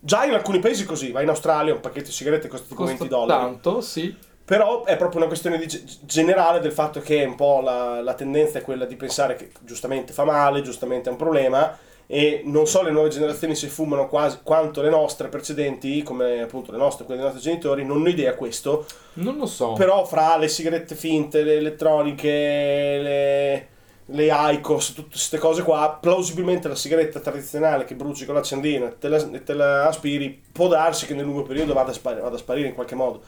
Già 0.00 0.24
in 0.26 0.34
alcuni 0.34 0.58
paesi 0.58 0.84
così, 0.84 1.12
vai 1.12 1.22
in 1.22 1.30
Australia, 1.30 1.72
un 1.72 1.80
pacchetto 1.80 2.08
di 2.08 2.12
sigarette 2.12 2.46
costa 2.46 2.66
tipo 2.68 2.82
costa 2.82 2.94
20 2.98 3.08
dollari. 3.08 3.40
tanto, 3.42 3.80
sì. 3.80 4.14
Però 4.44 4.84
è 4.84 4.98
proprio 4.98 5.20
una 5.20 5.28
questione 5.28 5.56
di 5.56 5.66
ge- 5.66 5.82
generale 6.02 6.60
del 6.60 6.72
fatto 6.72 7.00
che 7.00 7.24
un 7.24 7.34
po' 7.34 7.62
la, 7.62 8.02
la 8.02 8.12
tendenza 8.12 8.58
è 8.58 8.62
quella 8.62 8.84
di 8.84 8.96
pensare 8.96 9.34
che 9.34 9.50
giustamente 9.60 10.12
fa 10.12 10.24
male, 10.24 10.60
giustamente 10.60 11.08
è 11.08 11.12
un 11.12 11.16
problema 11.16 11.74
e 12.06 12.42
non 12.44 12.66
so 12.66 12.82
le 12.82 12.90
nuove 12.90 13.08
generazioni 13.08 13.54
se 13.54 13.68
fumano 13.68 14.08
quasi 14.08 14.38
quanto 14.42 14.82
le 14.82 14.90
nostre 14.90 15.28
precedenti, 15.28 16.02
come 16.02 16.42
appunto 16.42 16.70
le 16.72 16.78
nostre, 16.78 17.04
quelle 17.04 17.20
dei 17.20 17.30
nostri 17.30 17.48
genitori, 17.48 17.84
non 17.84 18.02
ho 18.02 18.08
idea 18.08 18.34
questo, 18.34 18.84
Non 19.14 19.36
lo 19.36 19.46
so. 19.46 19.72
però 19.72 20.04
fra 20.04 20.36
le 20.36 20.48
sigarette 20.48 20.94
finte, 20.94 21.42
le 21.42 21.54
elettroniche, 21.56 22.28
le, 22.28 23.66
le 24.06 24.26
ICOS, 24.30 24.92
tutte 24.92 25.08
queste 25.10 25.38
cose 25.38 25.62
qua, 25.62 25.96
plausibilmente 26.00 26.68
la 26.68 26.74
sigaretta 26.74 27.20
tradizionale 27.20 27.84
che 27.84 27.94
bruci 27.94 28.26
con 28.26 28.34
l'accendino 28.34 28.86
e 28.86 28.98
te 28.98 29.08
la, 29.08 29.22
te 29.22 29.54
la 29.54 29.86
aspiri, 29.86 30.42
può 30.52 30.68
darsi 30.68 31.06
che 31.06 31.14
nel 31.14 31.24
lungo 31.24 31.42
periodo 31.42 31.72
vada 31.72 31.90
a, 31.90 31.94
spar- 31.94 32.20
vada 32.20 32.36
a 32.36 32.38
sparire 32.38 32.68
in 32.68 32.74
qualche 32.74 32.94
modo. 32.94 33.22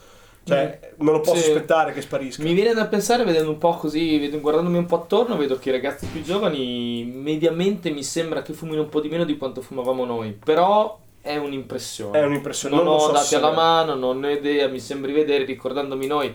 Cioè, 0.47 0.79
me 0.97 1.11
lo 1.11 1.19
posso 1.19 1.35
Sì. 1.41 1.49
aspettare 1.51 1.91
che 1.93 2.01
sparisca. 2.01 2.41
Mi 2.43 2.53
viene 2.53 2.73
da 2.73 2.87
pensare, 2.87 3.23
vedendo 3.25 3.49
un 3.49 3.57
po' 3.57 3.75
così, 3.75 4.17
vedo- 4.17 4.39
guardandomi 4.39 4.77
un 4.77 4.85
po' 4.85 4.95
attorno, 4.95 5.35
vedo 5.35 5.57
che 5.59 5.69
i 5.69 5.71
ragazzi 5.73 6.05
più 6.05 6.21
giovani 6.21 7.03
mediamente 7.13 7.89
mi 7.91 8.03
sembra 8.03 8.41
che 8.41 8.53
fumino 8.53 8.81
un 8.81 8.89
po' 8.89 9.01
di 9.01 9.09
meno 9.09 9.25
di 9.25 9.37
quanto 9.37 9.61
fumavamo 9.61 10.05
noi. 10.05 10.31
Però 10.43 10.99
è 11.21 11.35
un'impressione. 11.35 12.17
È 12.19 12.23
un'impressione. 12.23 12.75
Non, 12.75 12.85
non 12.85 12.93
ho 12.95 12.99
so 12.99 13.11
dati 13.11 13.35
alla 13.35 13.51
mano, 13.51 13.95
non 13.95 14.23
ho 14.23 14.29
idea, 14.29 14.69
mi 14.69 14.79
sembra 14.79 15.11
di 15.11 15.17
vedere, 15.17 15.43
ricordandomi 15.43 16.07
noi, 16.07 16.33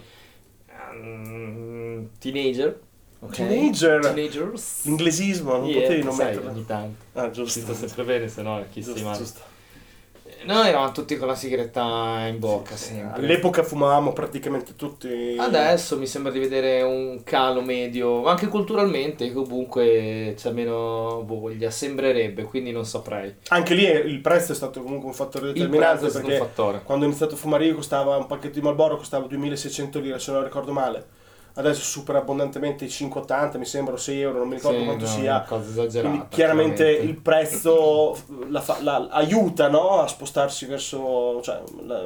ehm, 0.90 2.08
teenager. 2.18 2.78
ok? 3.20 3.30
Teenager. 3.34 4.00
Teenagers. 4.12 4.84
L'inglesismo, 4.84 5.56
non 5.56 5.66
Yeah, 5.66 5.80
potevi 5.82 6.02
non 6.02 6.12
sai, 6.12 6.26
metterlo. 6.26 6.50
ogni 6.50 6.66
tanto. 6.66 7.04
Ah, 7.14 7.30
giusto. 7.30 7.60
sta 7.60 7.74
sempre 7.74 8.04
bene, 8.04 8.28
se 8.28 8.42
no 8.42 8.62
chi 8.70 8.82
si 8.82 8.88
Giusto, 8.90 9.04
manda. 9.04 9.18
giusto. 9.18 9.40
Noi 10.44 10.68
eravamo 10.68 10.92
tutti 10.92 11.16
con 11.16 11.28
la 11.28 11.34
sigaretta 11.34 12.26
in 12.26 12.38
bocca 12.38 12.76
sempre. 12.76 13.22
All'epoca 13.22 13.62
fumavamo 13.62 14.12
praticamente 14.12 14.74
tutti. 14.76 15.36
Adesso 15.38 15.98
mi 15.98 16.06
sembra 16.06 16.32
di 16.32 16.38
vedere 16.38 16.82
un 16.82 17.22
calo 17.24 17.62
medio, 17.62 18.26
anche 18.26 18.48
culturalmente 18.48 19.32
comunque 19.32 20.34
c'è 20.36 20.50
meno 20.50 21.24
voglia, 21.24 21.70
sembrerebbe, 21.70 22.44
quindi 22.44 22.72
non 22.72 22.84
saprei. 22.84 23.34
Anche 23.48 23.74
lì 23.74 23.84
il 23.84 24.20
prezzo 24.20 24.52
è 24.52 24.54
stato 24.54 24.82
comunque 24.82 25.08
un 25.08 25.14
fattore 25.14 25.52
determinante 25.52 26.08
perché 26.08 26.36
fattore. 26.36 26.82
quando 26.82 27.04
ho 27.04 27.08
iniziato 27.08 27.34
a 27.34 27.38
fumare 27.38 27.66
io 27.66 27.74
costava 27.74 28.16
un 28.16 28.26
pacchetto 28.26 28.58
di 28.58 28.64
Marlboro 28.64 28.96
costava 28.96 29.26
2600 29.26 30.00
lire 30.00 30.18
se 30.18 30.32
non 30.32 30.42
ricordo 30.42 30.72
male. 30.72 31.20
Adesso 31.54 31.82
supera 31.82 32.18
abbondantemente 32.18 32.84
i 32.86 32.88
5,80 32.88 33.58
mi 33.58 33.64
sembra 33.66 33.94
o 33.94 33.98
6 33.98 34.20
euro, 34.20 34.38
non 34.38 34.48
mi 34.48 34.54
ricordo 34.54 34.78
Sì, 34.78 34.84
quanto 34.84 35.04
no, 35.04 35.10
sia. 35.10 35.42
cosa 35.46 35.68
esagerata. 35.68 36.08
Quindi 36.08 36.26
chiaramente 36.30 36.74
chiaramente. 36.84 37.04
il 37.10 37.16
prezzo 37.20 38.16
la 38.48 38.60
fa- 38.60 38.78
la- 38.80 39.08
aiuta 39.10 39.68
no, 39.68 40.00
a 40.00 40.06
spostarsi 40.08 40.64
verso 40.66 41.40
cioè, 41.42 41.60
la- 41.84 42.02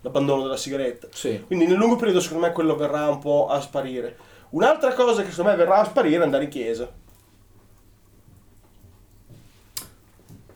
l'abbandono 0.00 0.42
della 0.42 0.56
sigaretta. 0.56 1.08
Sì. 1.12 1.44
Quindi 1.46 1.66
nel 1.66 1.76
lungo 1.76 1.96
periodo 1.96 2.20
secondo 2.20 2.46
me 2.46 2.52
quello 2.52 2.74
verrà 2.74 3.08
un 3.08 3.18
po' 3.18 3.48
a 3.48 3.60
sparire. 3.60 4.16
Un'altra 4.50 4.92
cosa 4.94 5.22
che 5.22 5.30
secondo 5.30 5.50
me 5.50 5.56
verrà 5.56 5.76
a 5.80 5.84
sparire 5.84 6.20
è 6.20 6.24
andare 6.24 6.44
in 6.44 6.50
chiesa. 6.50 6.88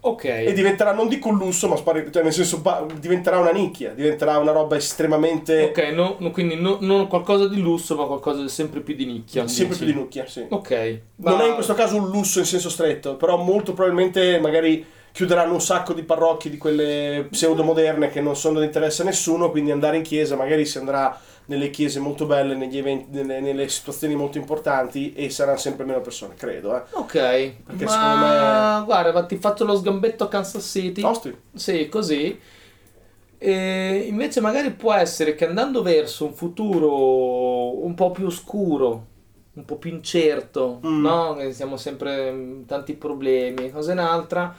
Ok. 0.08 0.24
E 0.24 0.52
diventerà, 0.52 0.92
non 0.92 1.08
dico 1.08 1.28
un 1.28 1.36
lusso, 1.36 1.66
ma 1.66 1.74
sparire, 1.76 2.10
cioè 2.12 2.22
nel 2.22 2.32
senso 2.32 2.62
diventerà 3.00 3.38
una 3.38 3.50
nicchia, 3.50 3.90
diventerà 3.90 4.38
una 4.38 4.52
roba 4.52 4.76
estremamente... 4.76 5.64
Ok, 5.64 5.78
no- 5.92 6.16
no, 6.18 6.30
quindi 6.30 6.54
no- 6.54 6.78
non 6.80 7.08
qualcosa 7.08 7.48
di 7.48 7.60
lusso, 7.60 7.96
ma 7.96 8.04
qualcosa 8.04 8.40
di 8.40 8.48
sempre 8.48 8.80
più 8.80 8.94
di 8.94 9.04
nicchia. 9.04 9.48
Sempre 9.48 9.76
dici? 9.76 9.84
più 9.84 9.94
di 9.94 10.00
nicchia, 10.00 10.26
sì. 10.26 10.46
Ok. 10.48 11.00
Non 11.16 11.34
ma- 11.36 11.44
è 11.44 11.48
in 11.48 11.54
questo 11.54 11.74
caso 11.74 11.96
un 11.96 12.08
lusso 12.08 12.38
in 12.38 12.44
senso 12.44 12.70
stretto, 12.70 13.16
però 13.16 13.36
molto 13.36 13.72
probabilmente 13.72 14.38
magari 14.38 14.86
chiuderanno 15.10 15.54
un 15.54 15.60
sacco 15.62 15.92
di 15.92 16.02
parrocchie 16.02 16.50
di 16.50 16.58
quelle 16.58 17.26
pseudo-moderne 17.30 18.10
che 18.10 18.20
non 18.20 18.36
sono 18.36 18.60
di 18.60 18.66
interesse 18.66 19.02
a 19.02 19.06
nessuno, 19.06 19.50
quindi 19.50 19.70
andare 19.70 19.96
in 19.96 20.02
chiesa 20.02 20.36
magari 20.36 20.66
si 20.66 20.78
andrà 20.78 21.18
nelle 21.46 21.70
chiese 21.70 22.00
molto 22.00 22.26
belle, 22.26 22.54
negli 22.54 22.76
eventi, 22.78 23.06
nelle, 23.10 23.40
nelle 23.40 23.68
situazioni 23.68 24.14
molto 24.14 24.38
importanti 24.38 25.12
e 25.14 25.30
saranno 25.30 25.58
sempre 25.58 25.84
meno 25.84 26.00
persone, 26.00 26.34
credo. 26.34 26.76
Eh. 26.76 26.82
Ok. 26.92 27.12
Perché 27.12 27.84
ma 27.84 27.90
secondo 27.90 28.16
me- 28.26 28.84
guarda, 28.84 29.12
ma 29.12 29.24
ti 29.24 29.36
faccio 29.36 29.64
lo 29.64 29.76
sgambetto 29.76 30.24
a 30.24 30.28
Kansas 30.28 30.64
City. 30.68 31.00
Nostri? 31.02 31.36
Sì, 31.54 31.88
così. 31.88 32.38
E 33.38 34.06
invece 34.08 34.40
magari 34.40 34.70
può 34.72 34.92
essere 34.94 35.34
che 35.34 35.46
andando 35.46 35.82
verso 35.82 36.24
un 36.24 36.32
futuro 36.32 37.84
un 37.84 37.94
po' 37.94 38.10
più 38.10 38.30
scuro, 38.30 39.06
un 39.52 39.64
po' 39.64 39.76
più 39.76 39.90
incerto, 39.90 40.80
Mm. 40.84 41.00
no? 41.00 41.34
Che 41.34 41.52
Siamo 41.52 41.76
sempre 41.76 42.28
in 42.30 42.64
tanti 42.66 42.94
problemi, 42.94 43.70
cosa 43.70 43.92
in 43.92 43.98
altra. 43.98 44.54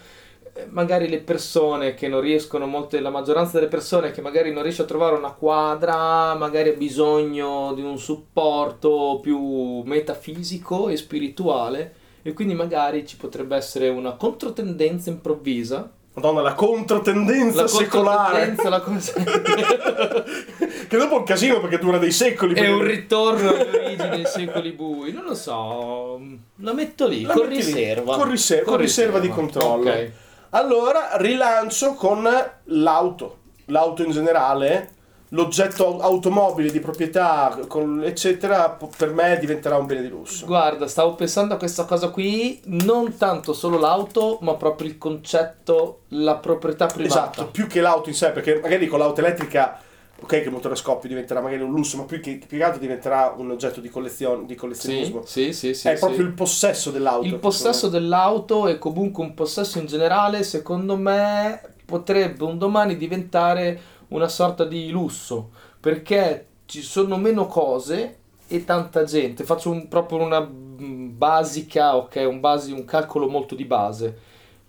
Eh, 0.58 0.66
Magari 0.70 1.08
le 1.10 1.20
persone 1.20 1.94
che 1.94 2.08
non 2.08 2.22
riescono, 2.22 2.66
molte, 2.66 3.00
la 3.00 3.10
maggioranza 3.10 3.54
delle 3.58 3.70
persone 3.70 4.12
che 4.12 4.22
magari 4.22 4.52
non 4.52 4.64
riesce 4.64 4.82
a 4.82 4.86
trovare 4.86 5.16
una 5.16 5.32
quadra, 5.32 6.36
magari 6.36 6.70
ha 6.70 6.74
bisogno 6.74 7.74
di 7.74 7.82
un 7.82 7.98
supporto 7.98 9.20
più 9.22 9.82
metafisico 9.84 10.90
e 10.90 10.98
spirituale, 10.98 11.94
e 12.22 12.34
quindi 12.34 12.54
magari 12.56 13.06
ci 13.08 13.18
potrebbe 13.18 13.56
essere 13.56 13.90
una 13.90 14.12
controtendenza 14.14 15.10
improvvisa. 15.10 15.92
Madonna, 16.14 16.42
la 16.42 16.56
controtendenza 16.56 17.62
La 17.62 17.68
secolare. 17.68 18.56
controtendenza, 18.56 18.70
la 18.70 18.82
cosa... 18.82 19.14
che 20.88 20.98
dopo 20.98 21.16
è 21.16 21.18
un 21.20 21.24
casino 21.24 21.60
perché 21.60 21.78
dura 21.78 22.00
dei 22.00 22.12
secoli. 22.12 22.54
È 22.54 22.56
perché- 22.56 22.72
un 22.72 22.84
ritorno 22.84 23.50
alle 23.50 23.70
origini 23.84 24.10
dei 24.10 24.26
secoli 24.26 24.72
bui. 24.72 25.12
Non 25.12 25.26
lo 25.26 25.36
so, 25.36 26.20
la 26.56 26.74
metto 26.74 27.08
lì, 27.08 27.22
La 27.22 27.34
con 27.34 27.44
metti 27.48 27.58
lì, 27.58 27.66
riserva. 27.66 28.18
con 28.18 28.36
con 28.66 28.78
riserva 28.78 29.20
di 29.20 29.30
controllo. 29.30 29.90
Ok. 29.92 30.12
Allora 30.52 31.18
rilancio 31.18 31.94
con 31.94 32.28
l'auto, 32.66 33.38
l'auto 33.66 34.04
in 34.04 34.12
generale, 34.12 34.92
l'oggetto 35.30 35.86
au- 35.86 36.00
automobile 36.00 36.72
di 36.72 36.80
proprietà, 36.80 37.58
con- 37.68 38.02
eccetera, 38.04 38.78
per 38.96 39.12
me 39.12 39.38
diventerà 39.40 39.78
un 39.78 39.86
bene 39.86 40.02
di 40.02 40.08
lusso. 40.08 40.46
Guarda, 40.46 40.88
stavo 40.88 41.16
pensando 41.16 41.54
a 41.54 41.58
questa 41.58 41.84
cosa 41.84 42.10
qui, 42.10 42.62
non 42.66 43.18
tanto 43.18 43.52
solo 43.54 43.78
l'auto, 43.78 44.38
ma 44.42 44.54
proprio 44.54 44.88
il 44.88 44.98
concetto, 44.98 46.02
la 46.10 46.36
proprietà 46.36 46.86
privata. 46.86 47.32
Esatto, 47.32 47.48
più 47.48 47.68
che 47.68 47.82
l'auto 47.82 48.08
in 48.10 48.16
sé, 48.16 48.32
perché 48.32 48.60
magari 48.62 48.88
con 48.88 49.00
l'auto 49.00 49.20
elettrica, 49.20 49.82
ok 50.20 50.28
che 50.28 50.38
il 50.38 50.52
motore 50.52 50.74
a 50.74 50.78
scoppio 50.78 51.08
diventerà 51.08 51.42
magari 51.42 51.62
un 51.62 51.72
lusso, 51.72 51.98
ma 51.98 52.04
più 52.04 52.20
che, 52.20 52.42
più 52.46 52.58
che 52.58 52.64
altro 52.64 52.80
diventerà 52.80 53.34
un 53.38 53.52
oggetto 53.52 53.80
di, 53.80 53.90
collezione, 53.90 54.46
di 54.46 54.56
collezionismo. 54.56 55.24
sì, 55.26 55.54
sì, 55.54 55.74
sì. 55.74 55.88
È 55.88 55.98
proprio 55.98 56.22
il 56.26 56.34
possesso 56.34 56.92
dell'auto. 56.92 57.26
Il 57.26 57.38
possesso 57.38 57.88
dell'auto 57.88 58.68
e 58.68 58.78
comunque 58.78 59.24
un 59.24 59.34
possesso 59.34 59.80
in 59.80 59.86
generale, 59.86 60.44
secondo 60.44 60.98
me, 60.98 61.62
potrebbe 61.86 62.44
un 62.44 62.58
domani 62.58 62.98
diventare 62.98 63.80
una 64.10 64.28
sorta 64.28 64.66
di 64.66 64.90
lusso, 64.90 65.52
perché 65.80 66.48
ci 66.66 66.82
sono 66.82 67.18
meno 67.18 67.48
cose 67.48 68.18
e 68.48 68.64
tanta 68.66 69.04
gente. 69.04 69.44
Faccio 69.44 69.70
un- 69.70 69.88
proprio 69.88 70.20
una 70.20 70.42
mm, 70.42 71.18
basica, 71.18 71.96
ok, 71.96 72.26
un, 72.28 72.40
basi- 72.40 72.72
un 72.72 72.86
calcolo 72.86 73.28
molto 73.28 73.56
di 73.56 73.66
base. 73.66 74.27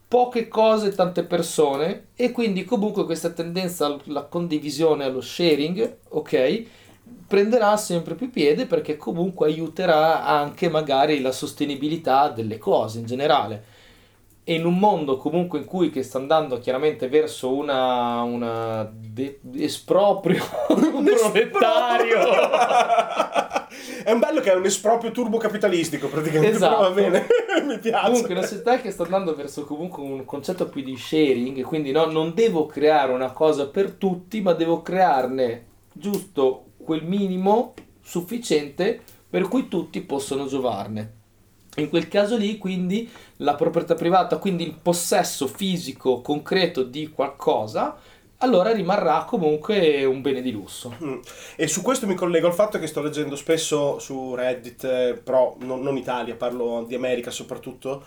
Poche 0.09 0.49
cose, 0.49 0.95
tante 0.95 1.23
persone 1.23 2.07
e 2.17 2.33
quindi 2.33 2.65
comunque 2.65 3.05
questa 3.05 3.29
tendenza 3.29 3.85
alla 4.07 4.23
condivisione, 4.23 5.05
allo 5.05 5.21
sharing, 5.21 5.99
ok, 6.09 6.65
prenderà 7.27 7.77
sempre 7.77 8.15
più 8.15 8.31
piede 8.31 8.65
perché 8.65 8.97
comunque 8.97 9.49
aiuterà 9.49 10.25
anche 10.25 10.71
magari 10.71 11.21
la 11.21 11.31
sostenibilità 11.31 12.31
delle 12.31 12.57
cose 12.57 13.01
in 13.01 13.05
generale. 13.05 13.65
E 14.45 14.55
in 14.55 14.65
un 14.65 14.79
mondo 14.79 15.19
comunque 15.19 15.59
in 15.59 15.67
cui 15.67 15.91
che 15.91 16.03
sta 16.03 16.17
andando 16.17 16.59
chiaramente 16.59 17.09
verso 17.09 17.53
una, 17.53 18.23
una 18.23 18.91
de- 18.91 19.41
esproprio 19.57 20.43
proletario. 20.67 22.19
è 24.05 24.11
un 24.11 24.19
bello 24.19 24.41
che 24.41 24.53
è 24.53 24.55
un 24.55 24.65
esproprio 24.65 25.11
turbocapitalistico 25.11 26.09
praticamente, 26.09 26.57
Esatto. 26.57 26.83
va 26.83 26.91
bene, 26.91 27.27
mi 27.67 27.79
piace. 27.79 28.07
Comunque 28.07 28.35
una 28.35 28.47
società 28.47 28.81
che 28.81 28.91
sta 28.91 29.05
andando 29.05 29.35
verso 29.35 29.65
comunque 29.65 30.03
un 30.03 30.25
concetto 30.25 30.69
più 30.69 30.83
di 30.83 30.97
sharing, 30.97 31.63
quindi 31.63 31.91
no, 31.91 32.07
non 32.07 32.35
devo 32.35 32.67
creare 32.67 33.13
una 33.13 33.33
cosa 33.33 33.69
per 33.69 33.93
tutti, 33.93 34.41
ma 34.41 34.53
devo 34.53 34.83
crearne 34.83 35.67
giusto 35.93 36.65
quel 36.77 37.05
minimo 37.05 37.75
sufficiente 38.03 39.01
per 39.29 39.47
cui 39.49 39.69
tutti 39.69 40.01
possono 40.01 40.47
giovarne. 40.47 41.17
In 41.77 41.91
quel 41.91 42.09
caso 42.09 42.37
lì, 42.37 42.59
quindi, 42.59 43.09
la 43.37 43.55
proprietà 43.55 43.95
privata, 43.95 44.39
quindi 44.39 44.65
il 44.65 44.75
possesso 44.81 45.47
fisico 45.47 46.21
concreto 46.21 46.83
di 46.83 47.09
qualcosa, 47.11 47.97
allora 48.39 48.73
rimarrà 48.73 49.25
comunque 49.25 50.05
un 50.05 50.21
bene 50.21 50.41
di 50.43 50.51
lusso. 50.51 50.95
Mm. 51.03 51.19
E 51.57 51.69
su 51.69 51.83
questo 51.83 52.07
mi 52.07 52.15
collego 52.15 52.47
al 52.47 52.55
fatto 52.55 52.79
che 52.79 52.87
sto 52.87 53.03
leggendo 53.03 53.37
spesso 53.37 53.99
su 53.99 54.35
Reddit, 54.35 54.85
eh, 54.85 55.21
però 55.23 55.57
non, 55.61 55.83
non 55.83 55.97
Italia, 55.97 56.35
parlo 56.35 56.85
di 56.87 56.95
America 56.95 57.31
soprattutto, 57.31 58.05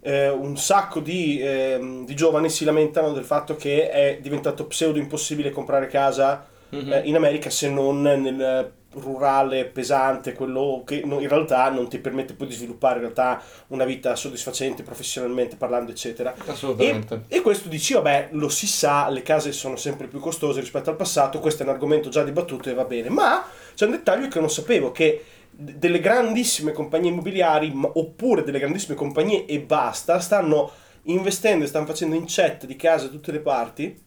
eh, 0.00 0.28
un 0.28 0.56
sacco 0.56 1.00
di, 1.00 1.40
ehm, 1.40 2.04
di 2.04 2.14
giovani 2.14 2.48
si 2.50 2.64
lamentano 2.64 3.12
del 3.12 3.24
fatto 3.24 3.56
che 3.56 3.90
è 3.90 4.18
diventato 4.20 4.66
pseudo 4.66 4.98
impossibile 4.98 5.50
comprare 5.50 5.86
casa 5.86 6.46
Mhm. 6.72 6.92
eh, 6.92 7.02
in 7.04 7.16
America 7.16 7.50
se 7.50 7.68
non 7.68 8.00
nel 8.00 8.72
rurale 8.94 9.64
pesante, 9.64 10.32
quello 10.32 10.82
che 10.84 10.96
in 10.96 11.28
realtà 11.28 11.70
non 11.70 11.88
ti 11.88 11.98
permette 11.98 12.34
poi 12.34 12.46
di 12.46 12.54
sviluppare 12.54 12.96
in 12.96 13.02
realtà 13.02 13.42
una 13.68 13.84
vita 13.84 14.14
soddisfacente 14.14 14.82
professionalmente 14.82 15.56
parlando, 15.56 15.90
eccetera. 15.90 16.34
E, 16.34 16.50
Assolutamente. 16.50 17.24
e 17.28 17.40
questo 17.40 17.68
dici, 17.68 17.94
vabbè, 17.94 18.28
lo 18.32 18.48
si 18.48 18.66
sa, 18.66 19.08
le 19.08 19.22
case 19.22 19.52
sono 19.52 19.76
sempre 19.76 20.06
più 20.06 20.20
costose 20.20 20.60
rispetto 20.60 20.90
al 20.90 20.96
passato, 20.96 21.40
questo 21.40 21.62
è 21.62 21.66
un 21.66 21.72
argomento 21.72 22.08
già 22.08 22.22
dibattuto 22.22 22.68
e 22.68 22.74
va 22.74 22.84
bene, 22.84 23.08
ma 23.08 23.44
c'è 23.74 23.86
un 23.86 23.92
dettaglio 23.92 24.28
che 24.28 24.40
non 24.40 24.50
sapevo, 24.50 24.92
che 24.92 25.24
delle 25.50 26.00
grandissime 26.00 26.72
compagnie 26.72 27.10
immobiliari, 27.10 27.72
ma- 27.72 27.90
oppure 27.94 28.42
delle 28.42 28.58
grandissime 28.58 28.94
compagnie 28.96 29.46
e 29.46 29.60
basta, 29.60 30.18
stanno 30.20 30.70
investendo 31.04 31.64
e 31.64 31.68
stanno 31.68 31.86
facendo 31.86 32.14
incette 32.14 32.66
di 32.66 32.76
case 32.76 33.06
da 33.06 33.12
tutte 33.12 33.32
le 33.32 33.40
parti, 33.40 34.00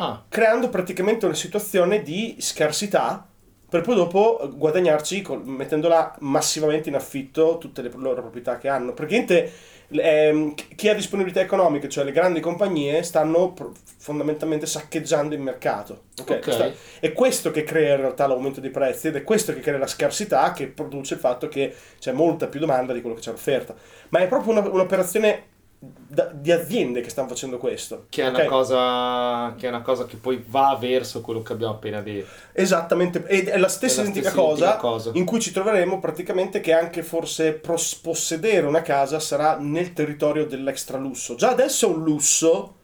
Ah, 0.00 0.22
creando 0.28 0.68
praticamente 0.68 1.26
una 1.26 1.34
situazione 1.34 2.02
di 2.02 2.36
scarsità 2.38 3.26
per 3.68 3.82
poi 3.82 3.94
dopo 3.96 4.50
guadagnarci 4.54 5.22
col- 5.22 5.44
mettendola 5.44 6.14
massivamente 6.20 6.88
in 6.88 6.94
affitto 6.94 7.58
tutte 7.58 7.82
le 7.82 7.90
loro 7.96 8.20
proprietà 8.22 8.56
che 8.58 8.68
hanno. 8.68 8.92
Praticamente 8.94 9.52
ehm, 9.90 10.54
chi 10.76 10.88
ha 10.88 10.94
disponibilità 10.94 11.40
economiche, 11.40 11.88
cioè 11.88 12.04
le 12.04 12.12
grandi 12.12 12.40
compagnie, 12.40 13.02
stanno 13.02 13.52
pro- 13.52 13.72
fondamentalmente 13.98 14.66
saccheggiando 14.66 15.34
il 15.34 15.40
mercato. 15.40 16.04
ok? 16.20 16.30
Ok. 16.30 16.38
Questa- 16.40 16.72
È 17.00 17.12
questo 17.12 17.50
che 17.50 17.62
crea 17.64 17.94
in 17.94 18.00
realtà 18.00 18.26
l'aumento 18.26 18.60
dei 18.60 18.70
prezzi 18.70 19.08
ed 19.08 19.16
è 19.16 19.24
questo 19.24 19.52
che 19.52 19.60
crea 19.60 19.78
la 19.78 19.86
scarsità 19.86 20.52
che 20.52 20.66
produce 20.68 21.14
il 21.14 21.20
fatto 21.20 21.48
che 21.48 21.74
c'è 21.98 22.12
molta 22.12 22.46
più 22.46 22.60
domanda 22.60 22.92
di 22.92 23.00
quello 23.00 23.16
che 23.16 23.22
c'è 23.22 23.30
offerta. 23.32 23.74
Ma 24.10 24.20
è 24.20 24.28
proprio 24.28 24.52
una- 24.52 24.68
un'operazione 24.68 25.42
da- 25.78 26.30
di 26.32 26.50
aziende 26.50 27.00
che 27.00 27.08
stanno 27.10 27.28
facendo 27.28 27.58
questo. 27.58 28.06
che 28.08 28.22
è, 28.22 28.26
ok? 28.26 28.32
una 28.34 28.44
cosa, 28.44 29.54
che 29.56 29.66
è 29.66 29.68
una 29.68 29.82
cosa 29.82 30.06
che 30.06 30.16
poi 30.16 30.42
va 30.46 30.76
verso 30.80 31.20
quello 31.20 31.42
che 31.42 31.52
abbiamo 31.52 31.74
appena 31.74 32.00
detto. 32.00 32.28
Esattamente, 32.52 33.24
ed 33.26 33.48
è 33.48 33.56
la 33.58 33.68
stessa 33.68 34.00
È 34.00 34.04
la 34.04 34.08
identica 34.08 34.30
stessa 34.30 34.34
cosa, 34.34 34.54
identica 34.64 34.76
cosa. 34.76 35.10
in 35.14 35.24
cui 35.24 35.40
ci 35.40 35.52
troveremo 35.52 35.98
praticamente 36.00 36.60
che 36.60 36.72
anche 36.72 37.02
forse 37.02 37.52
pros- 37.52 37.94
possedere 37.96 38.66
una 38.66 38.82
casa 38.82 39.20
sarà 39.20 39.56
nel 39.58 39.92
territorio 39.92 40.46
dell'extra 40.46 40.98
lusso. 40.98 41.34
Già 41.36 41.50
adesso 41.50 41.86
è 41.88 41.94
un 41.94 42.02
lusso 42.02 42.74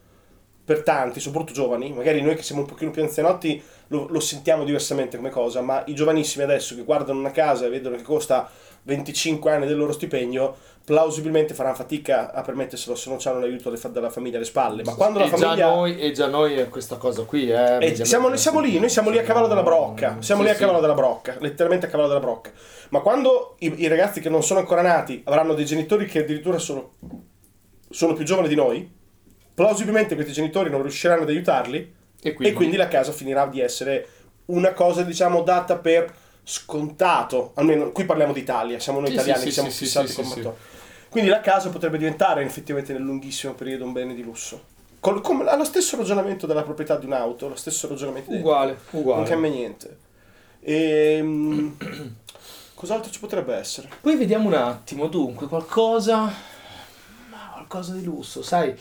per 0.63 0.81
tanti, 0.81 1.19
soprattutto 1.19 1.53
giovani, 1.53 1.91
magari 1.93 2.21
noi 2.21 2.35
che 2.35 2.41
siamo 2.43 2.61
un 2.61 2.67
pochino 2.67 2.91
più 2.91 3.03
anzianotti 3.03 3.61
lo, 3.89 4.07
lo 4.09 4.19
sentiamo 4.19 4.63
diversamente 4.63 5.17
come 5.17 5.29
cosa, 5.29 5.61
ma 5.61 5.83
i 5.87 5.93
giovanissimi 5.93 6.43
adesso 6.43 6.73
che 6.75 6.83
guardano 6.83 7.19
una 7.19 7.31
casa 7.31 7.65
e 7.65 7.69
vedono 7.69 7.97
che 7.97 8.01
costa 8.03 8.49
25 8.85 9.51
anni 9.51 9.65
del 9.65 9.77
loro 9.77 9.91
stipendio, 9.91 10.55
plausibilmente 10.85 11.55
faranno 11.55 11.75
fatica 11.75 12.31
a 12.31 12.41
permetterselo 12.43 12.95
se 12.95 13.09
non 13.09 13.17
hanno 13.23 13.39
l'aiuto 13.39 13.71
de- 13.71 13.91
dalla 13.91 14.11
famiglia 14.11 14.37
alle 14.37 14.45
spalle. 14.45 14.83
Ma 14.83 14.93
quando 14.93 15.17
la 15.17 15.25
e, 15.25 15.29
già 15.29 15.37
famiglia... 15.37 15.67
noi, 15.67 15.99
e 15.99 16.11
già 16.11 16.27
noi 16.27 16.53
è 16.53 16.69
questa 16.69 16.97
cosa 16.97 17.23
qui, 17.23 17.49
eh, 17.49 17.77
E 17.79 18.05
siamo, 18.05 18.35
siamo 18.35 18.59
lì, 18.59 18.77
noi 18.79 18.89
siamo 18.89 19.09
lì 19.09 19.17
a 19.17 19.23
cavallo 19.23 19.47
della 19.47 19.63
brocca, 19.63 20.17
siamo 20.19 20.41
Sì, 20.41 20.47
lì 20.47 20.53
a 20.53 20.55
sì. 20.55 20.59
cavallo 20.59 20.81
della 20.81 20.93
brocca, 20.93 21.35
letteralmente 21.39 21.87
a 21.87 21.89
cavallo 21.89 22.07
della 22.09 22.19
brocca. 22.19 22.51
Ma 22.89 22.99
quando 22.99 23.55
i, 23.59 23.73
i 23.77 23.87
ragazzi 23.87 24.21
che 24.21 24.29
non 24.29 24.43
sono 24.43 24.59
ancora 24.59 24.83
nati 24.83 25.21
avranno 25.25 25.55
dei 25.55 25.65
genitori 25.65 26.05
che 26.05 26.19
addirittura 26.19 26.59
sono, 26.59 26.93
sono 27.89 28.13
più 28.13 28.23
giovani 28.23 28.47
di 28.47 28.55
noi, 28.55 28.87
plausibilmente 29.55 30.13
questi 30.13 30.33
genitori 30.33 30.69
non 30.69 30.81
riusciranno 30.81 31.23
ad 31.23 31.29
aiutarli 31.29 31.93
E 32.21 32.33
quindi, 32.33 32.53
e 32.53 32.55
quindi 32.55 32.77
la 32.77 32.87
casa 32.87 33.11
finirà 33.11 33.47
di 33.47 33.61
essere 33.61 34.07
una 34.45 34.73
cosa, 34.73 35.01
diciamo, 35.01 35.41
data 35.41 35.77
per 35.77 36.13
scontato. 36.45 37.51
Almeno 37.55 37.91
qui 37.91 38.05
parliamo 38.05 38.31
d'Italia, 38.31 38.79
siamo 38.79 38.99
noi 38.99 39.09
Sì, 39.09 39.15
italiani 39.15 39.39
sì, 39.39 39.45
che 39.45 39.51
siamo 39.51 39.69
sì, 39.69 39.83
fissati 39.83 40.13
con 40.13 40.27
mattoni. 40.27 40.55
Quindi 41.09 41.29
la 41.29 41.41
casa 41.41 41.69
potrebbe 41.69 41.97
diventare 41.97 42.43
effettivamente 42.43 42.93
nel 42.93 43.01
lunghissimo 43.01 43.53
periodo 43.53 43.85
un 43.85 43.93
bene 43.93 44.13
di 44.13 44.21
lusso. 44.21 44.73
Col, 44.99 45.21
come, 45.21 45.45
ha 45.45 45.55
lo 45.55 45.63
stesso 45.63 45.97
ragionamento 45.97 46.45
della 46.45 46.63
proprietà 46.63 46.97
di 46.97 47.05
un'auto, 47.05 47.47
lo 47.47 47.55
stesso 47.55 47.87
ragionamento 47.87 48.31
di 48.31 48.37
uguale, 48.37 48.77
non 48.91 49.01
uguale. 49.01 49.29
cambia 49.29 49.49
niente. 49.49 49.97
Ehm, 50.61 51.77
cos'altro 52.73 53.11
ci 53.11 53.19
potrebbe 53.19 53.53
essere? 53.55 53.89
Poi 54.01 54.15
vediamo 54.15 54.47
un 54.47 54.55
attimo, 54.55 55.07
dunque, 55.07 55.47
qualcosa, 55.47 56.23
ma 57.29 57.49
qualcosa 57.53 57.93
di 57.93 58.03
lusso, 58.03 58.41
sai, 58.41 58.75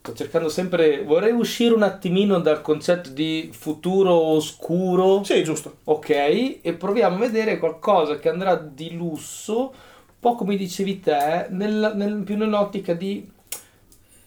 sto 0.00 0.14
cercando 0.14 0.48
sempre, 0.48 1.02
vorrei 1.04 1.32
uscire 1.32 1.74
un 1.74 1.82
attimino 1.82 2.40
dal 2.40 2.62
concetto 2.62 3.10
di 3.10 3.50
futuro 3.52 4.12
oscuro, 4.14 5.22
Sì, 5.24 5.44
giusto. 5.44 5.76
ok, 5.84 6.58
e 6.62 6.74
proviamo 6.78 7.16
a 7.16 7.18
vedere 7.18 7.58
qualcosa 7.58 8.18
che 8.18 8.30
andrà 8.30 8.56
di 8.56 8.94
lusso, 8.94 9.60
un 9.60 10.18
po' 10.18 10.34
come 10.36 10.56
dicevi 10.56 11.00
te, 11.00 11.46
nel- 11.50 11.92
nel- 11.96 12.22
più 12.24 12.36
nell'ottica 12.38 12.94
di 12.94 13.28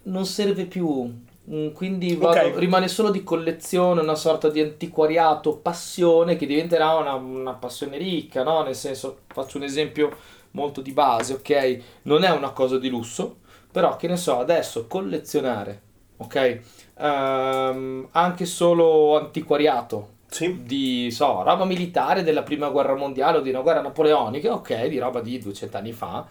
non 0.04 0.26
serve 0.26 0.66
più 0.66 1.12
Mm, 1.52 1.72
Quindi 1.74 2.16
vado- 2.16 2.48
Ok. 2.48 2.58
rimane 2.58 2.88
solo 2.88 3.12
di 3.12 3.22
collezione, 3.22 4.00
una 4.00 4.16
sorta 4.16 4.50
di 4.50 4.62
antiquariato, 4.62 5.58
passione 5.58 6.38
che 6.38 6.46
diventerà 6.46 6.94
una, 6.96 7.16
una 7.16 7.52
passione 7.52 7.98
ricca, 7.98 8.44
no? 8.44 8.64
Nel 8.64 8.76
senso, 8.76 9.18
faccio 9.28 9.58
un 9.58 9.64
esempio 9.64 10.16
molto 10.52 10.80
di 10.80 10.94
base, 10.94 11.34
ok? 11.34 11.80
Non 12.04 12.24
è 12.24 12.30
una 12.30 12.52
cosa 12.52 12.78
di 12.80 12.88
lusso, 12.88 13.40
però 13.74 13.96
che 13.96 14.08
ne 14.08 14.18
so, 14.18 14.38
adesso 14.38 14.86
collezionare, 14.86 15.82
ok? 16.18 16.60
Ehm, 17.00 18.08
anche 18.12 18.46
solo 18.46 19.18
antiquariato, 19.18 20.10
Sì. 20.28 20.62
di 20.64 21.10
so, 21.10 21.42
roba 21.42 21.66
militare 21.66 22.22
della 22.22 22.44
prima 22.44 22.70
guerra 22.70 22.94
mondiale 22.96 23.40
o 23.40 23.42
di 23.42 23.50
una 23.50 23.62
guerra 23.62 23.82
napoleonica, 23.82 24.54
ok, 24.54 24.86
di 24.86 25.00
roba 25.00 25.22
di 25.22 25.40
200 25.40 25.78
anni 25.78 25.92
fa. 25.92 26.24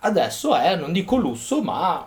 Adesso 0.00 0.54
è, 0.54 0.76
non 0.76 0.92
dico 0.92 1.16
lusso, 1.16 1.62
ma 1.62 2.06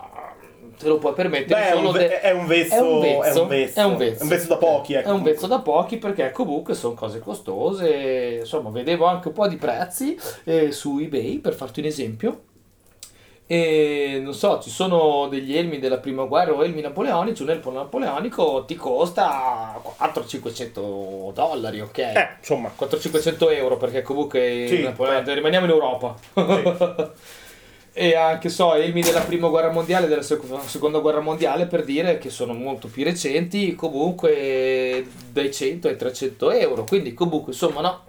te 0.78 0.86
lo 0.86 0.98
puoi 0.98 1.12
permettere 1.12 1.60
Beh, 1.60 1.68
è 1.70 1.74
un, 1.74 1.92
de- 1.92 2.20
è 2.20 2.30
un 2.30 2.46
vezzo, 2.46 2.74
è 2.74 2.80
un 2.80 3.00
vezzo, 3.00 3.22
è 3.22 3.40
un 3.40 3.48
vezzo, 3.48 3.80
è 3.80 3.82
un 3.82 3.96
vezzo. 3.96 4.20
È 4.20 4.22
un 4.22 4.28
vezzo 4.28 4.46
da 4.46 4.56
pochi, 4.58 4.92
ecco. 4.94 5.08
È 5.08 5.12
un 5.12 5.22
vezzo 5.24 5.46
da 5.48 5.58
pochi 5.58 5.96
perché 5.98 6.30
comunque 6.30 6.74
sono 6.74 6.94
cose 6.94 7.18
costose. 7.18 8.38
Insomma, 8.42 8.70
vedevo 8.70 9.06
anche 9.06 9.26
un 9.26 9.34
po' 9.34 9.48
di 9.48 9.56
prezzi 9.56 10.16
eh, 10.44 10.70
su 10.70 10.98
eBay 11.00 11.38
per 11.38 11.54
farti 11.54 11.80
un 11.80 11.86
esempio. 11.86 12.42
E 13.46 14.20
non 14.22 14.32
so, 14.32 14.60
ci 14.60 14.70
sono 14.70 15.26
degli 15.28 15.54
elmi 15.56 15.78
della 15.78 15.98
prima 15.98 16.24
guerra 16.24 16.52
o 16.52 16.64
elmi 16.64 16.80
napoleonici. 16.80 17.42
Un 17.42 17.50
elmo 17.50 17.70
napoleonico 17.70 18.64
ti 18.66 18.76
costa 18.76 19.78
400-500 19.98 21.32
dollari, 21.32 21.80
ok? 21.80 21.98
Eh, 21.98 22.28
insomma. 22.38 22.72
400-500 22.78 23.52
euro 23.52 23.76
perché 23.76 24.02
comunque 24.02 24.66
Sì, 24.68 24.76
beh. 24.78 25.34
rimaniamo 25.34 25.66
in 25.66 25.72
Europa. 25.72 26.14
e 27.92 28.14
anche 28.16 28.48
so, 28.48 28.72
elmi 28.74 29.02
della 29.02 29.20
prima 29.20 29.48
guerra 29.48 29.70
mondiale, 29.70 30.06
della 30.06 30.22
sec- 30.22 30.60
seconda 30.66 31.00
guerra 31.00 31.20
mondiale 31.20 31.66
per 31.66 31.84
dire 31.84 32.16
che 32.16 32.30
sono 32.30 32.54
molto 32.54 32.88
più 32.88 33.04
recenti, 33.04 33.74
comunque 33.74 35.04
dai 35.30 35.52
100 35.52 35.88
ai 35.88 35.96
300 35.96 36.50
euro. 36.52 36.84
Quindi 36.84 37.12
comunque 37.12 37.52
insomma 37.52 37.82
no, 37.82 38.04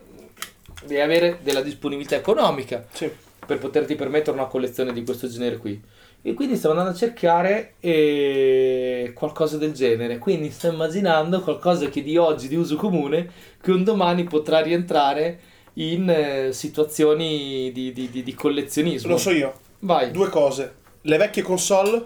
devi 0.85 1.01
avere 1.01 1.39
della 1.41 1.61
disponibilità 1.61 2.15
economica 2.15 2.85
Sì. 2.93 3.11
Per 3.45 3.57
poterti 3.57 3.95
permettere 3.95 4.35
una 4.37 4.47
collezione 4.47 4.93
di 4.93 5.03
questo 5.03 5.27
genere 5.27 5.57
qui. 5.57 5.81
E 6.25 6.33
quindi 6.33 6.55
stavo 6.55 6.73
andando 6.73 6.93
a 6.95 6.97
cercare 6.97 7.73
eh, 7.79 9.11
qualcosa 9.13 9.57
del 9.57 9.73
genere. 9.73 10.17
Quindi 10.19 10.49
sto 10.51 10.67
immaginando 10.67 11.41
qualcosa 11.41 11.89
che 11.89 12.01
di 12.01 12.15
oggi 12.17 12.47
di 12.47 12.55
uso 12.55 12.75
comune, 12.77 13.29
che 13.61 13.71
un 13.71 13.83
domani 13.83 14.23
potrà 14.23 14.59
rientrare 14.61 15.39
in 15.73 16.09
eh, 16.09 16.53
situazioni 16.53 17.71
di, 17.73 17.91
di- 17.91 18.09
di- 18.09 18.23
di 18.23 18.33
collezionismo. 18.33 19.09
Lo 19.11 19.17
so 19.17 19.31
io. 19.31 19.53
Vai. 19.79 20.11
Due 20.11 20.29
cose. 20.29 20.75
Le 21.01 21.17
vecchie 21.17 21.41
console 21.41 22.01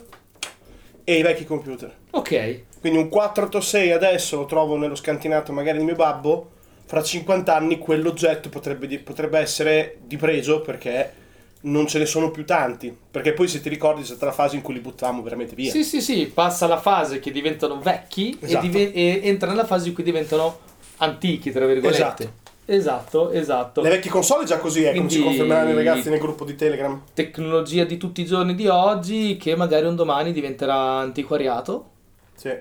e 1.03 1.17
i 1.17 1.21
vecchi 1.21 1.45
computer. 1.45 1.93
Ok. 2.11 2.61
Quindi 2.79 2.97
un 2.99 3.09
486 3.09 3.91
adesso 3.91 4.37
lo 4.37 4.45
trovo 4.45 4.77
nello 4.77 4.95
scantinato 4.95 5.51
magari 5.51 5.77
del 5.77 5.85
mio 5.85 5.95
babbo. 5.95 6.51
Fra 6.85 7.03
50 7.03 7.53
anni 7.53 7.77
quell'oggetto 7.77 8.49
potrebbe, 8.49 8.87
di- 8.87 8.97
potrebbe 8.99 9.37
essere 9.39 9.97
di 10.05 10.15
pregio 10.15 10.61
perché 10.61 11.11
non 11.61 11.87
ce 11.87 11.99
ne 11.99 12.05
sono 12.05 12.31
più 12.31 12.45
tanti. 12.45 12.95
Perché 13.11 13.33
poi 13.33 13.47
se 13.47 13.61
ti 13.61 13.69
ricordi 13.69 14.01
c'è 14.01 14.07
stata 14.07 14.25
la 14.25 14.31
fase 14.31 14.55
in 14.55 14.61
cui 14.61 14.73
li 14.75 14.79
buttavamo 14.79 15.21
veramente 15.21 15.55
via. 15.55 15.71
Sì, 15.71 15.83
sì, 15.83 16.01
sì, 16.01 16.27
passa 16.33 16.67
la 16.67 16.77
fase 16.77 17.19
che 17.19 17.31
diventano 17.31 17.79
vecchi 17.79 18.37
Esatto. 18.39 18.65
e, 18.65 18.69
dive- 18.69 18.93
e 18.93 19.21
entra 19.23 19.49
nella 19.49 19.65
fase 19.65 19.87
in 19.89 19.93
cui 19.93 20.03
diventano 20.03 20.59
antichi, 20.97 21.51
tra 21.51 21.65
virgolette. 21.65 21.97
Esatto. 21.97 22.45
Esatto, 22.69 23.31
esatto. 23.31 23.81
Le 23.81 23.87
vecchie 23.89 24.11
console 24.11 24.43
è 24.43 24.45
già 24.45 24.57
così, 24.59 24.83
è 24.83 24.93
come 24.93 25.07
ci 25.07 25.21
confermeranno 25.23 25.69
i 25.69 25.73
ragazzi 25.73 26.09
nel 26.09 26.19
gruppo 26.19 26.43
di 26.43 26.53
Telegram. 26.55 27.01
tecnologia 27.13 27.85
di 27.85 27.95
tutti 27.95 28.19
i 28.19 28.25
giorni 28.25 28.55
di 28.55 28.67
oggi 28.67 29.37
che 29.37 29.55
magari 29.55 29.85
un 29.85 29.95
domani 29.95 30.33
diventerà 30.33 30.75
antiquariato 30.75 31.89
Sì. 32.35 32.53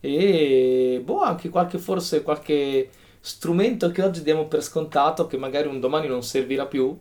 e 0.00 1.00
boh, 1.04 1.20
anche 1.20 1.48
qualche 1.50 1.76
forse 1.78 2.22
qualche 2.22 2.88
strumento 3.20 3.90
che 3.90 4.02
oggi 4.02 4.22
diamo 4.22 4.46
per 4.46 4.62
scontato 4.62 5.26
che 5.26 5.36
magari 5.36 5.68
un 5.68 5.78
domani 5.78 6.08
non 6.08 6.22
servirà 6.22 6.64
più. 6.66 6.96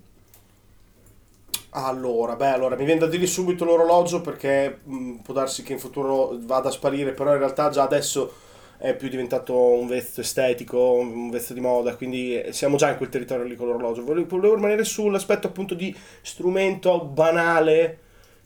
Allora, 1.73 2.35
beh, 2.35 2.47
allora 2.49 2.75
mi 2.75 2.83
viene 2.83 2.99
da 2.99 3.07
dire 3.07 3.25
subito 3.25 3.63
l'orologio 3.63 4.19
perché 4.19 4.79
mh, 4.83 5.15
può 5.23 5.33
darsi 5.33 5.63
che 5.63 5.71
in 5.73 5.79
futuro 5.79 6.37
vada 6.41 6.67
a 6.67 6.71
sparire, 6.71 7.13
però 7.13 7.31
in 7.31 7.37
realtà 7.37 7.69
già 7.69 7.83
adesso 7.83 8.33
è 8.77 8.93
più 8.95 9.07
diventato 9.07 9.55
un 9.55 9.87
vezzo 9.87 10.19
estetico, 10.19 10.91
un 10.93 11.29
vezzo 11.29 11.53
di 11.53 11.61
moda, 11.61 11.95
quindi 11.95 12.41
eh, 12.41 12.51
siamo 12.51 12.75
già 12.75 12.89
in 12.89 12.97
quel 12.97 13.07
territorio 13.09 13.45
lì 13.45 13.55
con 13.55 13.67
l'orologio. 13.67 14.03
Volevo, 14.03 14.27
volevo 14.27 14.55
rimanere 14.55 14.83
sull'aspetto 14.83 15.47
appunto 15.47 15.73
di 15.73 15.95
strumento 16.21 17.05
banale 17.05 17.99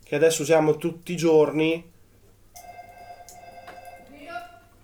che 0.04 0.14
adesso 0.16 0.44
usiamo 0.44 0.78
tutti 0.78 1.14
i 1.14 1.18
giorni. 1.18 1.84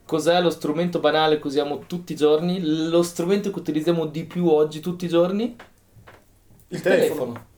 Cos'è 0.05 0.39
lo 0.41 0.51
strumento 0.51 0.99
banale 0.99 1.39
che 1.39 1.47
usiamo 1.47 1.85
tutti 1.87 2.13
i 2.13 2.15
giorni? 2.15 2.59
Lo 2.61 3.01
strumento 3.01 3.51
che 3.51 3.59
utilizziamo 3.59 4.05
di 4.05 4.25
più 4.25 4.47
oggi 4.47 4.79
tutti 4.79 5.05
i 5.05 5.09
giorni? 5.09 5.55
Il 6.69 6.81
telefono. 6.81 7.50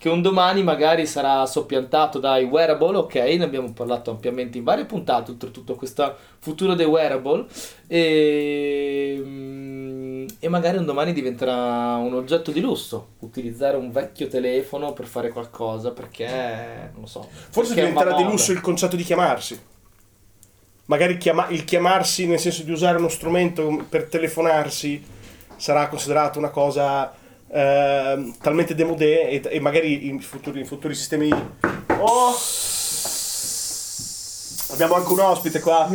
Che 0.00 0.08
un 0.08 0.22
domani 0.22 0.62
magari 0.62 1.04
sarà 1.04 1.44
soppiantato 1.44 2.18
dai 2.18 2.44
wearable, 2.44 2.96
ok? 2.96 3.14
Ne 3.16 3.44
abbiamo 3.44 3.70
parlato 3.74 4.10
ampiamente 4.10 4.56
in 4.56 4.64
varie 4.64 4.86
puntate, 4.86 5.30
oltretutto 5.30 5.74
questo 5.74 6.16
futuro 6.38 6.72
dei 6.72 6.86
wearable. 6.86 7.44
E, 7.86 9.20
mm, 9.22 10.26
e 10.38 10.48
magari 10.48 10.78
un 10.78 10.86
domani 10.86 11.12
diventerà 11.12 11.96
un 11.96 12.14
oggetto 12.14 12.50
di 12.50 12.62
lusso 12.62 13.08
utilizzare 13.18 13.76
un 13.76 13.92
vecchio 13.92 14.26
telefono 14.28 14.94
per 14.94 15.04
fare 15.04 15.28
qualcosa 15.28 15.90
perché 15.90 16.88
non 16.92 17.02
lo 17.02 17.06
so. 17.06 17.28
Forse 17.50 17.74
diventerà 17.74 18.14
di 18.14 18.22
lusso 18.22 18.52
il 18.52 18.62
concetto 18.62 18.96
di 18.96 19.02
chiamarsi. 19.02 19.60
Magari 20.86 21.18
chiama- 21.18 21.48
il 21.50 21.64
chiamarsi 21.64 22.26
nel 22.26 22.38
senso 22.38 22.62
di 22.62 22.72
usare 22.72 22.96
uno 22.96 23.10
strumento 23.10 23.84
per 23.86 24.04
telefonarsi 24.08 25.04
sarà 25.56 25.88
considerato 25.88 26.38
una 26.38 26.48
cosa 26.48 27.18
ehm, 27.52 28.36
talmente 28.40 28.74
demodé 28.74 29.28
e, 29.28 29.42
e 29.44 29.60
magari 29.60 30.08
in 30.08 30.20
futuri, 30.20 30.60
in 30.60 30.66
futuri 30.66 30.94
sistemi... 30.94 31.30
Oh! 31.98 32.34
Abbiamo 34.72 34.94
anche 34.94 35.12
un 35.12 35.20
ospite 35.20 35.60
qua. 35.60 35.88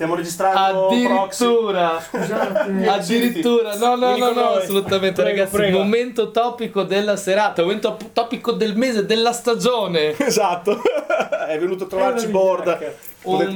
Stiamo 0.00 0.16
registrando 0.16 0.86
proxy. 0.86 1.44
Addirittura, 1.44 2.00
Scusate, 2.00 2.88
addirittura, 2.88 3.76
no, 3.76 3.96
no, 3.96 4.16
no, 4.16 4.32
no, 4.32 4.48
assolutamente, 4.54 5.20
Prego, 5.20 5.36
ragazzi. 5.40 5.56
prego. 5.56 5.78
Momento 5.80 6.30
topico 6.30 6.84
della 6.84 7.16
serata, 7.16 7.60
momento 7.60 7.98
topico 8.10 8.52
del 8.52 8.76
mese, 8.76 9.04
della 9.04 9.32
stagione. 9.34 10.16
Esatto. 10.30 10.80
È 11.48 11.58
venuto 11.58 11.84
a 11.84 11.86
trovarci 11.86 12.28
Pote- 12.28 12.94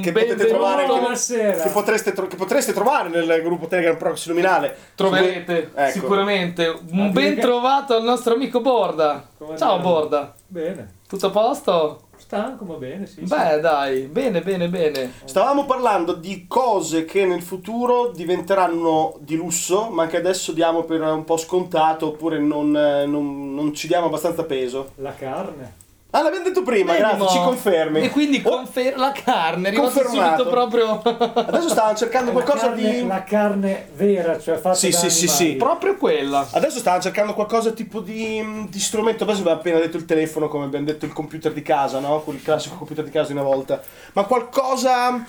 che 0.01 0.11
potete 0.11 0.11
benvenuto. 0.11 0.47
trovare 0.47 0.85
Buonasera. 0.85 1.63
che 1.63 1.69
potreste, 1.69 2.11
tro- 2.13 2.27
che 2.27 2.35
potreste 2.35 2.73
trovare 2.73 3.09
nel 3.09 3.41
gruppo 3.41 3.65
Telegram 3.65 3.97
Proxy 3.97 4.29
Luminale. 4.29 4.75
Troverete 4.93 5.71
Ecco. 5.73 5.91
sicuramente 5.91 6.67
un 6.91 7.11
ben 7.11 7.39
trovato 7.39 7.95
al 7.95 8.03
nostro 8.03 8.35
amico 8.35 8.59
Borda. 8.61 9.25
Come 9.39 9.57
Ciao? 9.57 9.79
Borda, 9.79 10.35
Bene. 10.45 10.97
tutto 11.07 11.25
a 11.27 11.29
posto? 11.31 12.01
Stanco, 12.25 12.65
ma 12.65 12.73
bene, 12.73 13.05
sì. 13.05 13.21
Beh, 13.21 13.59
dai, 13.59 14.07
bene, 14.07 14.41
bene, 14.41 14.67
bene. 14.67 15.13
Stavamo 15.25 15.65
parlando 15.65 16.13
di 16.13 16.45
cose 16.47 17.05
che 17.05 17.23
nel 17.23 17.43
futuro 17.43 18.09
diventeranno 18.09 19.15
di 19.19 19.35
lusso, 19.35 19.89
ma 19.91 20.07
che 20.07 20.17
adesso 20.17 20.51
diamo 20.51 20.83
per 20.85 21.01
un 21.01 21.23
po' 21.23 21.37
scontato 21.37 22.07
oppure 22.07 22.39
non, 22.39 22.75
eh, 22.75 23.05
non- 23.05 23.53
non 23.53 23.75
ci 23.75 23.85
diamo 23.85 24.07
abbastanza 24.07 24.43
peso. 24.43 24.93
La 24.95 25.13
carne. 25.13 25.83
Ah, 26.17 26.21
l'abbiamo 26.21 26.45
detto 26.45 26.61
prima, 26.63 26.91
Vedi, 26.93 27.03
grazie, 27.03 27.17
mo. 27.19 27.27
ci 27.27 27.37
confermi. 27.39 27.99
E 28.01 28.09
quindi 28.09 28.41
Oh, 28.45 28.49
confer- 28.55 28.95
la 28.95 29.11
carne, 29.11 29.65
è 29.65 29.71
arrivato 29.71 29.99
Confermato. 30.01 30.43
subito 30.43 30.49
proprio. 30.49 31.01
adesso 31.45 31.67
stavano 31.67 31.97
cercando 31.97 32.31
La 32.31 32.41
qualcosa 32.41 32.67
carne, 32.69 32.91
di... 33.01 33.05
la 33.07 33.23
carne 33.23 33.87
vera, 33.95 34.39
cioè 34.39 34.55
fatta 34.55 34.75
Sì, 34.75 34.91
da 34.91 34.97
sì, 34.97 35.09
sì, 35.09 35.25
animali. 35.25 35.49
sì. 35.51 35.55
proprio 35.57 35.95
quella. 35.97 36.47
Adesso 36.51 36.79
stavano 36.79 37.01
cercando 37.01 37.33
qualcosa 37.33 37.71
tipo 37.71 37.99
di, 37.99 38.65
di 38.69 38.79
strumento. 38.79 39.23
Adesso 39.25 39.39
abbiamo 39.41 39.59
appena 39.59 39.79
detto 39.79 39.97
il 39.97 40.05
telefono, 40.05 40.47
come 40.47 40.63
abbiamo 40.63 40.85
detto 40.85 41.03
il 41.03 41.11
computer 41.11 41.51
di 41.51 41.61
casa, 41.61 41.99
no? 41.99 42.21
Quel 42.21 42.41
classico 42.41 42.75
computer 42.77 43.03
di 43.03 43.11
casa 43.11 43.27
di 43.27 43.33
una 43.33 43.43
volta. 43.43 43.81
Ma 44.13 44.23
qualcosa 44.23 45.21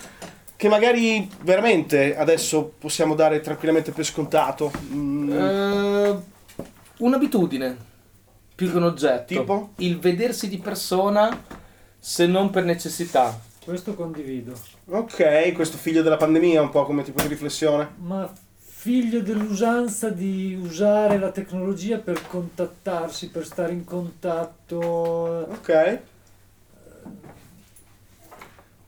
che 0.55 0.69
magari 0.69 1.29
veramente 1.41 2.15
adesso 2.17 2.71
possiamo 2.79 3.13
dare 3.13 3.41
tranquillamente 3.41 3.91
per 3.91 4.05
scontato. 4.05 4.71
Mm, 4.93 5.31
Eh, 5.33 6.15
un'abitudine 6.99 7.77
più 8.57 8.71
che 8.71 8.77
un 8.77 8.83
oggetto. 8.85 9.39
Tipo? 9.39 9.73
Il 9.77 9.99
vedersi 9.99 10.49
di 10.49 10.57
persona 10.57 11.43
se 11.99 12.25
non 12.25 12.49
per 12.49 12.63
necessità. 12.63 13.39
Questo 13.63 13.93
condivido. 13.93 14.53
ok, 14.89 15.51
questo 15.53 15.77
figlio 15.77 16.01
della 16.01 16.17
pandemia, 16.17 16.63
un 16.63 16.71
po' 16.71 16.83
come 16.83 17.03
tipo 17.03 17.21
di 17.21 17.27
riflessione. 17.27 17.87
Ma 17.97 18.27
figlio 18.57 19.21
dell'usanza 19.21 20.09
di 20.09 20.57
usare 20.59 21.19
la 21.19 21.29
tecnologia 21.29 21.99
per 21.99 22.25
contattarsi, 22.25 23.29
per 23.29 23.45
stare 23.45 23.73
in 23.73 23.83
contatto. 23.83 24.77
Ok. 24.79 25.99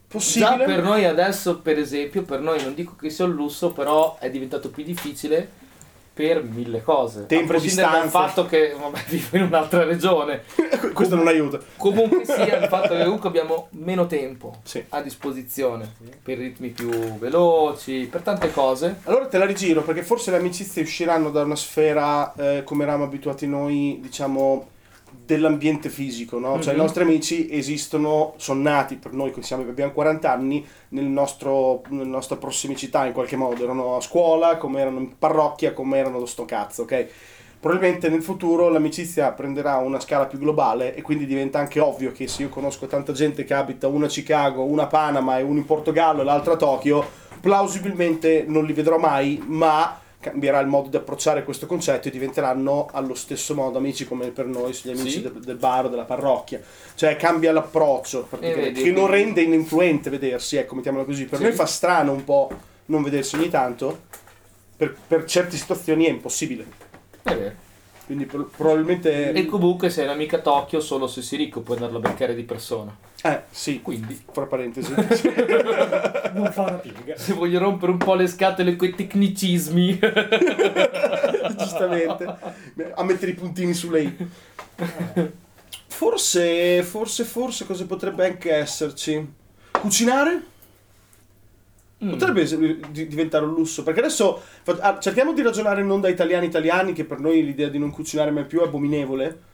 Possibile? 0.07 0.57
Già 0.57 0.63
per 0.63 0.81
noi 0.81 1.05
adesso, 1.05 1.59
per 1.59 1.77
esempio, 1.77 2.23
per 2.23 2.39
noi 2.39 2.63
non 2.63 2.73
dico 2.73 2.95
che 2.95 3.11
sia 3.11 3.25
un 3.25 3.33
lusso, 3.33 3.71
però 3.71 4.17
è 4.17 4.31
diventato 4.31 4.71
più 4.71 4.83
difficile 4.83 5.58
per 6.19 6.43
mille 6.43 6.83
cose. 6.83 7.25
Tempo, 7.27 7.53
a 7.53 7.57
prescindere 7.57 7.89
dal 7.91 8.01
distanza. 8.03 8.27
fatto 8.27 8.45
che 8.45 8.75
vabbè, 8.77 9.03
vivo 9.07 9.37
in 9.37 9.43
un'altra 9.43 9.85
regione. 9.85 10.43
Questo 10.93 11.15
non 11.15 11.27
aiuta. 11.27 11.59
Comunque 11.77 12.25
sia 12.25 12.57
il 12.57 12.67
fatto 12.67 12.89
che 12.93 13.03
comunque 13.05 13.29
abbiamo 13.29 13.67
meno 13.71 14.05
tempo 14.05 14.57
Sì. 14.63 14.83
a 14.89 15.01
disposizione 15.01 15.89
per 16.21 16.37
ritmi 16.39 16.69
più 16.71 16.89
veloci, 17.17 18.09
per 18.11 18.19
tante 18.19 18.51
cose. 18.51 18.99
Allora 19.03 19.27
te 19.27 19.37
la 19.37 19.45
rigiro 19.45 19.81
perché 19.81 20.03
forse 20.03 20.29
le 20.31 20.37
amicizie 20.37 20.81
usciranno 20.81 21.29
da 21.31 21.43
una 21.43 21.55
sfera 21.55 22.33
eh, 22.33 22.63
come 22.65 22.83
eravamo 22.83 23.05
abituati 23.05 23.47
noi, 23.47 23.99
diciamo, 24.01 24.67
dell'ambiente 25.35 25.89
fisico, 25.89 26.39
no? 26.39 26.59
Cioè 26.61 26.73
i 26.73 26.75
Mhm. 26.75 26.81
nostri 26.81 27.03
amici 27.03 27.47
esistono, 27.51 28.33
sono 28.37 28.61
nati 28.61 28.95
per 28.95 29.13
noi 29.13 29.31
che 29.31 29.41
siamo, 29.41 29.63
abbiamo 29.63 29.91
40 29.91 30.31
anni, 30.31 30.65
nel 30.89 31.05
nostro, 31.05 31.81
nella 31.89 32.05
nostra 32.05 32.37
prossimicità 32.37 33.05
in 33.05 33.13
qualche 33.13 33.35
modo, 33.35 33.63
erano 33.63 33.95
a 33.95 34.01
scuola, 34.01 34.57
come 34.57 34.81
erano 34.81 34.99
in 34.99 35.17
parrocchia, 35.17 35.73
come 35.73 35.97
erano 35.97 36.25
sto 36.25 36.45
cazzo, 36.45 36.83
ok? 36.83 37.07
Probabilmente 37.59 38.07
nel 38.07 38.23
futuro 38.23 38.69
l'amicizia 38.69 39.31
prenderà 39.33 39.75
una 39.77 39.99
scala 39.99 40.27
più 40.27 40.39
globale 40.39 40.95
e 40.95 41.01
quindi 41.01 41.25
diventa 41.25 41.59
anche 41.59 41.81
ovvio 41.81 42.13
che 42.13 42.25
se 42.29 42.43
io 42.43 42.49
conosco 42.49 42.87
tanta 42.87 43.11
gente 43.11 43.43
che 43.43 43.53
abita 43.53 43.87
una 43.87 44.05
a 44.05 44.09
Chicago, 44.09 44.63
una 44.63 44.83
a 44.83 44.87
Panama 44.87 45.37
e 45.37 45.41
una 45.41 45.59
in 45.59 45.65
Portogallo 45.65 46.21
e 46.21 46.23
l'altra 46.23 46.53
a 46.53 46.57
Tokyo, 46.57 47.05
plausibilmente 47.41 48.45
non 48.47 48.63
li 48.65 48.71
vedrò 48.73 48.97
mai, 48.97 49.43
ma 49.45 49.99
cambierà 50.19 50.59
il 50.59 50.67
modo 50.67 50.89
di 50.89 50.97
approcciare 50.97 51.43
questo 51.43 51.65
concetto 51.65 52.07
e 52.07 52.11
diventeranno 52.11 52.87
allo 52.91 53.15
stesso 53.15 53.55
modo 53.55 53.77
amici 53.77 54.05
come 54.05 54.27
per 54.31 54.45
noi, 54.45 54.77
gli 54.81 54.89
amici 54.89 55.09
Sì. 55.09 55.21
del, 55.21 55.33
del 55.39 55.55
bar 55.55 55.85
o 55.85 55.87
della 55.89 56.03
parrocchia. 56.03 56.61
Cioè 56.95 57.15
cambia 57.15 57.51
l'approccio, 57.53 58.23
praticamente, 58.23 58.71
vedi, 58.71 58.83
che 58.83 58.91
non 58.91 59.07
rende 59.07 59.41
ininfluente 59.41 60.09
vedersi, 60.09 60.57
ecco, 60.57 60.75
mettiamola 60.75 61.05
così. 61.05 61.25
Per 61.25 61.37
Sì. 61.37 61.43
noi 61.45 61.53
fa 61.53 61.65
strano 61.65 62.11
un 62.11 62.23
po' 62.23 62.49
non 62.85 63.01
vedersi 63.03 63.35
ogni 63.35 63.49
tanto, 63.49 64.01
per, 64.75 64.95
per 65.07 65.23
certe 65.25 65.55
situazioni 65.57 66.05
è 66.05 66.09
impossibile. 66.09 66.65
È 67.23 67.35
vero. 67.35 67.67
Quindi 68.09 68.25
pro- 68.25 68.49
probabilmente... 68.57 69.33
E 69.33 69.45
comunque 69.45 69.91
sei 69.91 70.05
un'amica 70.05 70.37
a 70.37 70.39
Tokyo 70.39 70.79
solo 70.79 71.05
se 71.05 71.21
sei 71.21 71.37
ricco 71.37 71.61
puoi 71.61 71.77
andarlo 71.77 71.99
a 71.99 72.01
beccare 72.01 72.33
di 72.33 72.41
persona. 72.41 72.91
Eh, 73.21 73.41
sì, 73.51 73.83
Quindi, 73.83 74.19
fra 74.31 74.47
parentesi. 74.47 74.91
Non 76.33 76.51
fa 76.51 76.61
una 76.63 76.77
piega. 76.77 77.15
se 77.15 77.33
voglio 77.33 77.59
rompere 77.59 77.91
un 77.91 77.99
po' 77.99 78.15
le 78.15 78.25
scatole 78.25 78.75
coi 78.75 78.95
tecnicismi, 78.95 79.99
Giustamente. 81.55 82.35
A 82.95 83.03
mettere 83.03 83.29
i 83.29 83.35
puntini 83.35 83.75
su 83.75 83.91
lei. 83.91 84.11
Forse, 85.85 86.81
forse, 86.81 87.23
forse 87.25 87.67
cosa 87.67 87.85
potrebbe 87.85 88.25
anche 88.25 88.51
esserci? 88.51 89.33
Cucinare? 89.69 90.41
Mm. 92.03 92.09
Potrebbe 92.11 92.45
diventare 92.91 93.43
un 93.43 93.53
lusso, 93.53 93.83
perché 93.83 93.99
adesso 93.99 94.41
ah, 94.79 94.99
cerchiamo 94.99 95.33
di 95.33 95.41
ragionare 95.41 95.83
non 95.83 95.99
da 95.99 96.07
italiani 96.07 96.45
italiani, 96.45 96.93
che 96.93 97.03
per 97.03 97.19
noi 97.19 97.43
l'idea 97.43 97.67
di 97.67 97.77
non 97.77 97.91
cucinare 97.91 98.31
mai 98.31 98.45
più 98.45 98.61
è 98.61 98.63
abominevole. 98.63 99.47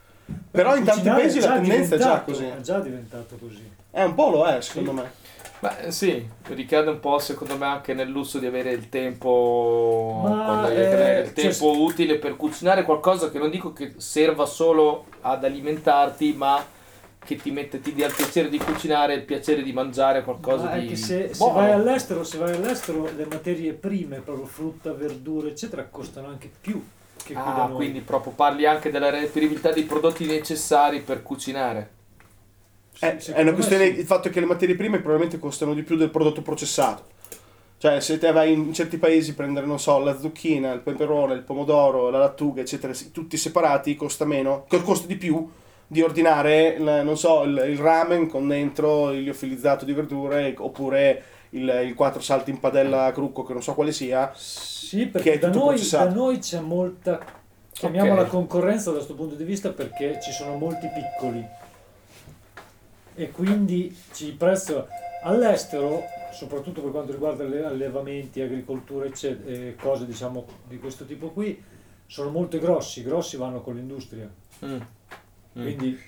Però 0.50 0.76
in 0.76 0.84
tanti 0.84 1.08
paesi 1.08 1.38
è 1.38 1.40
la 1.42 1.54
tendenza 1.54 1.94
è 1.96 1.98
già 1.98 2.20
così. 2.20 2.44
È 2.44 2.60
già 2.60 2.78
diventato 2.80 3.36
così. 3.36 3.68
È 3.90 4.02
un 4.02 4.14
po' 4.14 4.30
lo 4.30 4.44
è, 4.44 4.60
secondo 4.60 4.92
me. 4.92 5.24
Beh, 5.58 5.90
sì, 5.90 6.28
ricade 6.48 6.90
un 6.90 7.00
po' 7.00 7.18
secondo 7.18 7.56
me 7.56 7.64
anche 7.64 7.94
nel 7.94 8.08
lusso 8.08 8.38
di 8.38 8.46
avere 8.46 8.72
il 8.72 8.90
tempo, 8.90 10.22
hai- 10.26 10.76
eh, 10.76 11.20
il 11.20 11.24
cioè- 11.26 11.32
tempo 11.32 11.80
utile 11.80 12.18
per 12.18 12.36
cucinare 12.36 12.82
qualcosa 12.82 13.30
che 13.30 13.38
non 13.38 13.48
dico 13.50 13.72
che 13.72 13.94
serva 13.96 14.44
solo 14.44 15.06
ad 15.22 15.44
alimentarti, 15.44 16.34
ma 16.36 16.62
che 17.26 17.36
ti 17.36 17.50
mette, 17.50 17.80
ti 17.80 17.92
dia 17.92 18.06
il 18.06 18.14
piacere 18.14 18.48
di 18.48 18.58
cucinare 18.58 19.14
il 19.14 19.24
piacere 19.24 19.62
di 19.62 19.72
mangiare 19.72 20.22
qualcosa 20.24 20.64
Ma 20.64 20.72
è 20.76 20.80
di 20.80 20.86
che 20.86 20.96
se, 20.96 21.34
se 21.34 21.50
vai 21.50 21.72
all'estero, 21.72 22.24
se 22.24 22.38
vai 22.38 22.54
all'estero, 22.54 23.10
le 23.14 23.26
materie 23.26 23.72
prime, 23.74 24.20
proprio 24.20 24.46
frutta, 24.46 24.92
verdure, 24.92 25.50
eccetera, 25.50 25.84
costano 25.86 26.28
anche 26.28 26.50
più 26.60 26.82
che 27.22 27.38
qui 27.38 27.52
da 27.52 27.64
Ah, 27.64 27.66
noi. 27.66 27.76
quindi 27.76 28.00
proprio 28.00 28.32
parli 28.32 28.64
anche 28.66 28.90
della 28.90 29.10
reperibilità 29.10 29.72
dei 29.72 29.84
prodotti 29.84 30.24
necessari 30.26 31.00
per 31.02 31.22
cucinare. 31.22 31.90
Sì, 32.92 33.04
È, 33.04 33.16
è 33.16 33.20
secondo 33.20 33.42
una 33.42 33.52
questione 33.52 33.94
sì. 33.94 33.98
il 33.98 34.06
fatto 34.06 34.30
che 34.30 34.40
le 34.40 34.46
materie 34.46 34.74
prime 34.74 34.98
probabilmente 35.00 35.38
costano 35.38 35.74
di 35.74 35.82
più 35.82 35.96
del 35.96 36.10
prodotto 36.10 36.42
processato. 36.42 37.04
Cioè, 37.78 38.00
se 38.00 38.18
te 38.18 38.32
vai 38.32 38.52
in 38.52 38.72
certi 38.72 38.96
paesi 38.96 39.30
a 39.32 39.34
prendere, 39.34 39.66
non 39.66 39.78
so, 39.78 39.98
la 39.98 40.18
zucchina, 40.18 40.72
il 40.72 40.80
peperone, 40.80 41.34
il 41.34 41.42
pomodoro, 41.42 42.08
la 42.10 42.18
lattuga, 42.18 42.62
eccetera, 42.62 42.92
tutti 43.12 43.36
separati, 43.36 43.96
costa 43.96 44.24
meno, 44.24 44.64
co- 44.68 44.82
costa 44.82 45.06
di 45.06 45.16
più 45.16 45.46
di 45.86 46.02
ordinare, 46.02 46.68
il- 46.78 47.02
non 47.04 47.16
so, 47.16 47.42
il, 47.44 47.64
il 47.68 47.78
ramen 47.78 48.28
con 48.28 48.48
dentro 48.48 49.12
il 49.12 49.22
liofilizzato 49.22 49.84
di 49.84 49.92
verdure 49.92 50.54
oppure 50.58 51.22
il, 51.50 51.82
il 51.86 51.94
quattro 51.94 52.20
salti 52.20 52.50
in 52.50 52.58
padella 52.58 53.04
a 53.04 53.12
crucco, 53.12 53.44
che 53.44 53.52
non 53.52 53.62
so 53.62 53.74
quale 53.74 53.92
sia. 53.92 54.32
Sì, 54.34 54.98
che 54.98 55.06
perché 55.08 55.38
da 55.38 55.48
noi, 55.50 55.80
da 55.88 56.08
noi 56.10 56.38
c'è 56.38 56.60
molta, 56.60 57.24
chiamiamola 57.72 58.22
Ok. 58.22 58.28
concorrenza 58.28 58.90
da 58.90 58.96
questo 58.96 59.14
punto 59.14 59.34
di 59.36 59.44
vista, 59.44 59.70
perché 59.70 60.18
ci 60.22 60.32
sono 60.32 60.56
molti 60.56 60.88
piccoli. 60.92 61.44
E 63.18 63.30
quindi 63.30 63.96
ci 64.12 64.32
prezzo 64.32 64.88
all'estero, 65.22 66.02
soprattutto 66.32 66.82
per 66.82 66.90
quanto 66.90 67.12
riguarda 67.12 67.44
le- 67.44 67.64
allevamenti, 67.64 68.40
agricoltura, 68.42 69.06
eccetera, 69.06 69.50
e 69.50 69.74
cose 69.80 70.04
diciamo 70.04 70.44
di 70.68 70.78
questo 70.78 71.06
tipo 71.06 71.30
qui, 71.30 71.62
sono 72.06 72.30
molto 72.30 72.58
grossi, 72.58 73.02
grossi 73.02 73.36
vanno 73.36 73.62
con 73.62 73.74
l'industria. 73.76 74.28
Mm. 74.64 74.80
Mm. 75.58 75.62
Quindi 75.62 75.98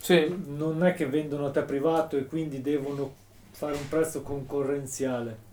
Sì, 0.00 0.42
non 0.46 0.84
è 0.84 0.94
che 0.94 1.06
vendono 1.06 1.46
a 1.46 1.50
te 1.50 1.62
privato 1.62 2.16
e 2.16 2.26
quindi 2.26 2.60
devono 2.62 3.12
fare 3.50 3.72
un 3.74 3.88
prezzo 3.88 4.22
concorrenziale. 4.22 5.44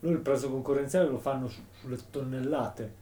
Loro 0.00 0.14
il 0.14 0.20
prezzo 0.22 0.48
concorrenziale 0.50 1.08
lo 1.08 1.18
fanno 1.18 1.48
su- 1.48 1.62
sulle 1.80 1.98
tonnellate. 2.10 2.94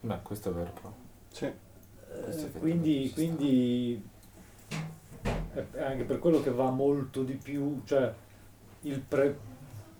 beh, 0.00 0.18
questo 0.22 0.50
è 0.50 0.52
vero 0.52 0.72
però. 0.72 0.92
Sì. 1.30 1.44
Eh, 1.44 2.50
quindi, 2.58 3.10
quindi 3.14 4.02
è 5.52 5.82
anche 5.82 6.04
per 6.04 6.18
quello 6.18 6.42
che 6.42 6.50
va 6.50 6.70
molto 6.70 7.22
di 7.22 7.34
più, 7.34 7.82
cioè 7.84 8.12
il 8.82 8.98
pre- 9.00 9.38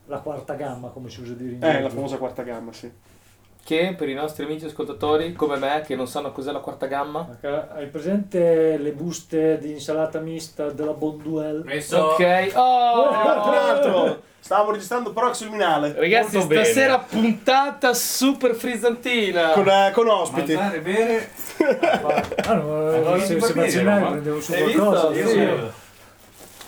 la 0.06 0.18
quarta 0.18 0.54
gamma, 0.54 0.88
come 0.88 1.08
si 1.10 1.20
usa 1.20 1.34
dire 1.34 1.52
in 1.52 1.62
Eh, 1.62 1.80
la 1.82 1.90
famosa 1.90 2.16
quarta 2.16 2.42
gamma, 2.42 2.72
sì. 2.72 2.90
Che 3.62 3.94
per 3.96 4.08
i 4.08 4.14
nostri 4.14 4.44
amici 4.44 4.64
ascoltatori 4.64 5.32
come 5.34 5.56
me 5.56 5.84
che 5.86 5.94
non 5.94 6.08
sanno 6.08 6.32
cos'è 6.32 6.50
la 6.50 6.58
quarta 6.58 6.86
gamma, 6.86 7.38
Hai 7.74 7.86
presente 7.86 8.76
le 8.78 8.90
buste 8.92 9.58
di 9.58 9.70
insalata 9.72 10.18
mista 10.18 10.70
della 10.70 10.92
Bonduelle? 10.92 11.62
Messo. 11.64 11.96
ok. 11.98 12.50
Oh! 12.54 13.10
Tra 13.12 13.50
l'altro, 13.52 14.22
stavamo 14.40 14.72
registrando 14.72 15.12
Prox 15.12 15.42
Luminale 15.44 15.92
Ragazzi, 15.96 16.36
Molto 16.38 16.48
bene. 16.48 16.64
stasera 16.64 16.98
puntata 16.98 17.94
super 17.94 18.54
frizzantina. 18.54 19.50
con, 19.50 19.68
eh, 19.68 19.90
con 19.94 20.08
ospiti. 20.08 20.54
Mangiare, 20.54 20.80
bere. 20.80 21.28
Ah, 22.46 22.54
no, 22.54 22.88
Allora, 22.88 23.18
se, 23.20 23.26
si 23.26 23.32
se 23.32 23.36
può 23.36 23.46
dire, 23.48 23.60
vaccinare 23.60 24.00
no? 24.00 24.10
prendevo 24.10 24.40
su 24.40 24.52
Hai 24.52 24.62
qualcosa. 24.72 25.08
visto? 25.10 25.20
Io 25.20 25.28
Sì. 25.28 25.34
so. 25.34 25.38
Non 25.46 25.72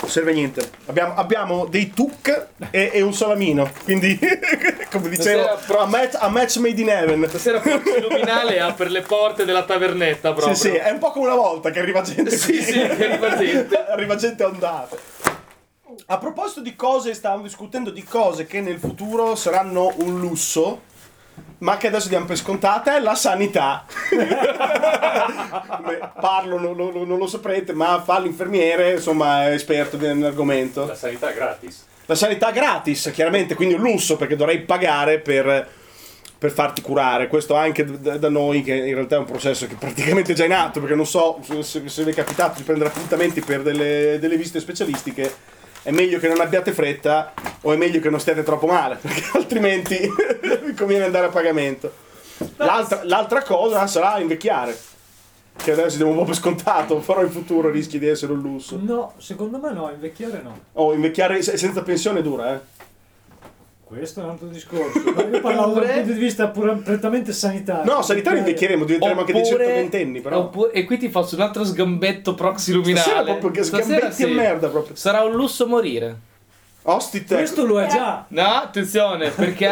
serve 0.06 0.32
niente. 0.32 0.68
Abbiamo, 0.86 1.14
abbiamo 1.14 1.66
dei 1.66 1.90
tuk 1.90 2.48
e, 2.70 2.90
e 2.92 3.02
un 3.02 3.14
salamino. 3.14 3.70
Quindi, 3.84 4.18
come 4.90 5.08
dicevo, 5.08 5.58
a 5.78 5.86
match, 5.86 6.16
a 6.18 6.28
match 6.28 6.56
made 6.56 6.80
in 6.80 6.88
heaven. 6.88 7.28
Stasera 7.28 7.60
Proxy 7.60 8.00
Luminale 8.02 8.60
apre 8.60 8.88
le 8.88 9.02
porte 9.02 9.44
della 9.44 9.64
tavernetta 9.64 10.32
proprio. 10.32 10.54
Sì, 10.54 10.70
sì, 10.70 10.74
è 10.74 10.90
un 10.90 10.98
po' 10.98 11.10
come 11.10 11.26
una 11.26 11.36
volta 11.36 11.70
che 11.70 11.80
arriva 11.80 12.02
gente. 12.02 12.30
Sì, 12.30 12.52
qui. 12.52 12.62
sì, 12.62 12.72
che 12.72 13.08
arriva 13.08 13.36
gente. 13.36 13.84
arriva 13.88 14.16
gente 14.16 14.42
a 14.42 14.46
ondate. 14.46 14.98
A 16.06 16.18
proposito 16.18 16.60
di 16.60 16.74
cose, 16.74 17.14
stavamo 17.14 17.42
discutendo 17.42 17.90
di 17.90 18.02
cose 18.02 18.46
che 18.46 18.60
nel 18.60 18.78
futuro 18.78 19.34
saranno 19.34 19.92
un 19.98 20.18
lusso, 20.18 20.82
ma 21.62 21.76
che 21.76 21.86
adesso 21.86 22.08
diamo 22.08 22.26
per 22.26 22.36
scontate, 22.36 22.96
è 22.96 23.00
la 23.00 23.14
sanità. 23.14 23.84
Parlo, 26.20 26.58
non, 26.58 26.76
non- 26.76 27.06
non 27.06 27.18
lo 27.18 27.26
saprete, 27.26 27.72
ma 27.72 28.02
fa 28.04 28.18
l'infermiere, 28.18 28.94
insomma, 28.94 29.46
è 29.46 29.52
esperto 29.52 29.96
nell'argomento. 29.96 30.86
La 30.86 30.94
sanità 30.94 31.30
gratis. 31.30 31.86
La 32.06 32.14
sanità 32.16 32.50
gratis, 32.50 33.10
chiaramente, 33.14 33.54
quindi 33.54 33.74
un 33.74 33.80
lusso 33.80 34.16
perché 34.16 34.34
dovrei 34.34 34.60
pagare 34.62 35.20
per, 35.20 35.68
per 36.36 36.50
farti 36.50 36.82
curare. 36.82 37.28
Questo 37.28 37.54
anche 37.54 38.00
da, 38.00 38.18
da 38.18 38.28
noi, 38.28 38.62
che 38.62 38.74
in 38.74 38.94
realtà 38.94 39.14
è 39.14 39.18
un 39.20 39.24
processo 39.24 39.68
che 39.68 39.76
praticamente 39.76 40.32
è 40.32 40.34
già 40.34 40.44
in 40.44 40.52
atto, 40.52 40.80
perché 40.80 40.96
non 40.96 41.06
so 41.06 41.38
se, 41.42 41.62
se- 41.62 41.88
se 41.88 42.04
vi 42.04 42.10
è 42.10 42.14
capitato 42.14 42.58
di 42.58 42.64
prendere 42.64 42.90
appuntamenti 42.90 43.40
per 43.40 43.62
delle, 43.62 44.18
delle 44.20 44.36
visite 44.36 44.58
specialistiche. 44.58 45.51
È 45.82 45.90
meglio 45.90 46.18
che 46.18 46.28
non 46.28 46.40
abbiate 46.40 46.72
fretta 46.72 47.32
o 47.62 47.72
è 47.72 47.76
meglio 47.76 48.00
che 48.00 48.08
non 48.08 48.20
stiate 48.20 48.42
troppo 48.42 48.66
male, 48.66 48.96
perché 49.02 49.22
altrimenti 49.34 49.98
vi 50.64 50.74
conviene 50.74 51.04
andare 51.04 51.26
a 51.26 51.30
pagamento. 51.30 51.92
L'altra, 52.56 53.00
l'altra 53.04 53.42
cosa 53.42 53.86
sarà 53.86 54.18
invecchiare, 54.18 54.76
che 55.56 55.72
adesso 55.72 55.96
diamo 55.96 56.12
un 56.12 56.18
po' 56.18 56.24
per 56.24 56.34
scontato, 56.34 56.96
però 56.96 57.22
in 57.22 57.30
futuro 57.30 57.68
rischi 57.70 57.98
di 57.98 58.06
essere 58.06 58.32
un 58.32 58.40
lusso. 58.40 58.78
No, 58.80 59.12
secondo 59.18 59.58
me 59.58 59.72
no, 59.72 59.90
invecchiare 59.90 60.40
no. 60.42 60.58
O 60.74 60.92
invecchiare 60.92 61.42
se- 61.42 61.56
senza 61.56 61.82
pensione 61.82 62.20
è 62.20 62.22
dura, 62.22 62.54
eh. 62.54 62.60
Questo 63.94 64.20
è 64.20 64.24
un 64.24 64.30
altro 64.30 64.46
discorso. 64.48 65.02
Ma 65.14 65.22
io 65.24 65.40
parlavo 65.40 65.42
da 65.42 65.64
un 65.66 65.70
Oppure- 65.70 65.92
punto 65.92 66.12
di 66.12 66.18
vista 66.18 66.48
pura- 66.48 66.72
prettamente 66.72 67.32
sanitario. 67.34 67.92
No, 67.92 68.00
sanitario 68.00 68.38
invecchieremo, 68.38 68.84
diventeremo 68.84 69.20
anche 69.20 69.32
dei 69.34 69.42
Oppure- 69.42 69.64
120 69.66 70.20
però. 70.22 70.38
oppure- 70.38 70.72
e 70.72 70.84
qui 70.84 70.96
ti 70.96 71.10
faccio 71.10 71.34
un 71.34 71.42
altro 71.42 71.62
sgambetto 71.62 72.34
proxy 72.34 72.72
luminale. 72.72 73.00
Stasera 73.00 73.22
proprio 73.22 73.50
che 73.50 73.62
sgambetti 73.62 74.12
sì. 74.12 74.26
merda 74.26 74.68
proprio. 74.68 74.96
Sarà 74.96 75.22
un 75.24 75.32
lusso 75.32 75.66
morire. 75.66 76.16
Ostite. 76.84 77.34
Questo 77.36 77.66
lo 77.66 77.80
è 77.82 77.86
già. 77.86 78.24
No, 78.28 78.42
attenzione, 78.42 79.28
perché 79.30 79.70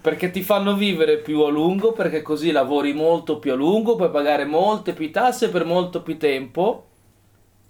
Perché 0.00 0.30
ti 0.30 0.42
fanno 0.44 0.76
vivere 0.76 1.16
più 1.16 1.40
a 1.40 1.50
lungo, 1.50 1.90
perché 1.90 2.22
così 2.22 2.52
lavori 2.52 2.92
molto 2.92 3.40
più 3.40 3.50
a 3.50 3.56
lungo, 3.56 3.96
puoi 3.96 4.10
pagare 4.10 4.44
molte 4.44 4.92
più 4.92 5.10
tasse 5.10 5.48
per 5.48 5.64
molto 5.64 6.02
più 6.02 6.18
tempo 6.18 6.86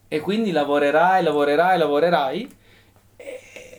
e 0.09 0.21
quindi 0.21 0.51
lavorerai, 0.51 1.23
lavorerai, 1.23 1.79
lavorerai 1.79 2.49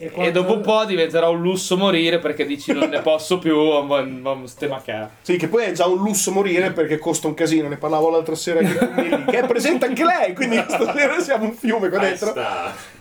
E, 0.03 0.07
e 0.07 0.11
quando- 0.11 0.41
dopo 0.41 0.53
un 0.53 0.61
po' 0.61 0.83
diventerà 0.85 1.29
un 1.29 1.41
lusso 1.41 1.77
morire 1.77 2.19
perché 2.19 2.45
dici 2.45 2.73
non 2.73 2.89
ne 2.89 3.01
posso 3.01 3.39
più, 3.39 3.57
ma 3.83 4.05
ste 4.45 4.67
macà. 4.67 5.09
Sì, 5.21 5.37
che 5.37 5.47
poi 5.47 5.65
è 5.65 5.71
già 5.71 5.85
un 5.87 5.97
lusso 5.97 6.31
morire 6.31 6.71
perché 6.71 6.97
costa 6.97 7.27
un 7.27 7.33
casino. 7.33 7.67
Ne 7.67 7.77
parlavo 7.77 8.09
l'altra 8.09 8.35
sera 8.35 8.59
con 8.59 8.93
Milly, 8.95 9.25
che 9.25 9.39
è 9.39 9.47
presente 9.47 9.85
anche 9.85 10.03
lei, 10.03 10.33
quindi 10.33 10.57
stasera 10.67 11.19
siamo 11.19 11.45
un 11.45 11.53
fiume 11.53 11.89
qua 11.89 11.99
dentro. 11.99 12.33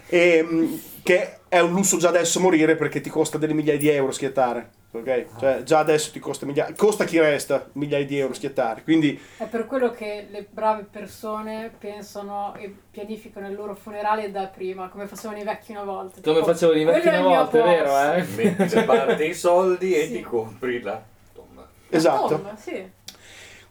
E, 0.09 0.43
mm, 0.49 0.75
che 1.03 1.37
è 1.53 1.61
un 1.61 1.73
lusso 1.73 1.99
già 1.99 2.09
adesso 2.09 2.41
morire 2.41 2.77
perché 2.77 3.03
ti 3.03 3.11
costa 3.11 3.37
delle 3.37 3.53
migliaia 3.53 3.77
di 3.79 3.87
euro 3.91 4.11
schiettare. 4.11 4.71
Ok? 4.93 5.27
Cioè, 5.39 5.63
già 5.65 5.81
adesso 5.81 6.11
ti 6.11 6.19
costa 6.19 6.47
migliaia. 6.47 6.73
Costa 6.75 7.05
chi 7.05 7.19
resta 7.21 7.69
migliaia 7.73 8.07
di 8.07 8.19
euro 8.19 8.33
schiettare. 8.33 8.83
Quindi, 8.83 9.21
È 9.37 9.45
per 9.45 9.67
quello 9.67 9.91
che 9.91 10.29
le 10.31 10.47
brave 10.51 10.87
persone 10.91 11.71
pensano 11.79 12.55
e 12.57 12.75
pianificano 12.91 13.49
il 13.49 13.55
loro 13.55 13.75
funerale 13.75 14.31
da 14.31 14.47
prima, 14.47 14.89
come 14.89 15.07
facevano 15.07 15.41
i 15.41 15.45
vecchi 15.45 15.73
una 15.73 15.85
volta. 15.85 16.23
Come 16.23 16.37
Tipo, 16.39 16.47
facevano 16.47 16.79
i 16.79 16.85
vecchi 16.85 17.01
quello 17.03 17.17
è 17.17 17.21
una 17.21 17.27
il 17.29 17.33
mio 17.35 17.43
volta, 17.43 17.59
è 17.59 17.63
vero, 17.63 18.15
eh? 18.15 18.55
Metti 18.57 18.75
da 18.75 18.85
parte 18.85 19.25
i 19.27 19.35
soldi 19.35 19.95
e 19.95 20.05
Sì. 20.09 20.13
ti 20.13 20.21
compri 20.23 20.81
la 20.81 21.03
tomba. 21.35 21.69
esatto. 21.91 22.29
Tomba, 22.29 22.57
sì. 22.57 22.91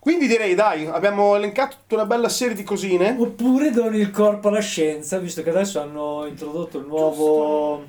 Quindi 0.02 0.26
direi, 0.26 0.56
dai, 0.56 0.88
abbiamo 0.88 1.36
elencato 1.36 1.76
tutta 1.82 1.94
una 1.94 2.06
bella 2.08 2.28
serie 2.28 2.56
di 2.56 2.64
cosine. 2.64 3.16
Oppure 3.20 3.70
doni 3.70 4.00
il 4.00 4.10
corpo 4.10 4.48
alla 4.48 4.60
scienza, 4.60 5.20
visto 5.20 5.44
che 5.44 5.52
adesso 5.52 5.80
hanno 5.80 6.26
introdotto 6.28 6.80
il 6.80 6.88
nuovo, 6.88 7.76
un 7.76 7.84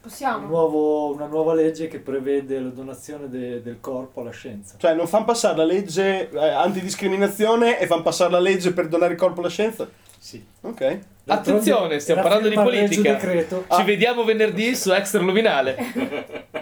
Possiamo. 0.00 0.46
nuovo- 0.46 1.12
una 1.12 1.26
nuova 1.26 1.52
legge 1.52 1.88
che 1.88 1.98
prevede 1.98 2.58
la 2.58 2.70
donazione 2.70 3.28
de- 3.28 3.60
del 3.60 3.76
corpo 3.80 4.22
alla 4.22 4.30
scienza. 4.30 4.76
Cioè, 4.78 4.94
non 4.94 5.06
fanno 5.06 5.26
passare 5.26 5.58
la 5.58 5.64
legge 5.64 6.30
eh, 6.30 6.38
antidiscriminazione 6.48 7.78
e 7.78 7.86
fanno 7.86 8.00
passare 8.02 8.30
la 8.30 8.40
legge 8.40 8.72
per 8.72 8.88
donare 8.88 9.12
il 9.12 9.18
corpo 9.18 9.40
alla 9.40 9.50
scienza? 9.50 9.86
Sì. 10.18 10.42
Ok. 10.62 10.78
D'altronde 10.78 11.00
Attenzione, 11.60 12.00
stiamo 12.00 12.22
parlando 12.22 12.48
di 12.48 12.54
politica. 12.54 13.12
Decreto. 13.12 13.66
Ci 13.68 13.82
vediamo 13.82 14.24
venerdì 14.24 14.74
su 14.74 14.90
Extra 14.90 15.20
Luminale. 15.20 15.76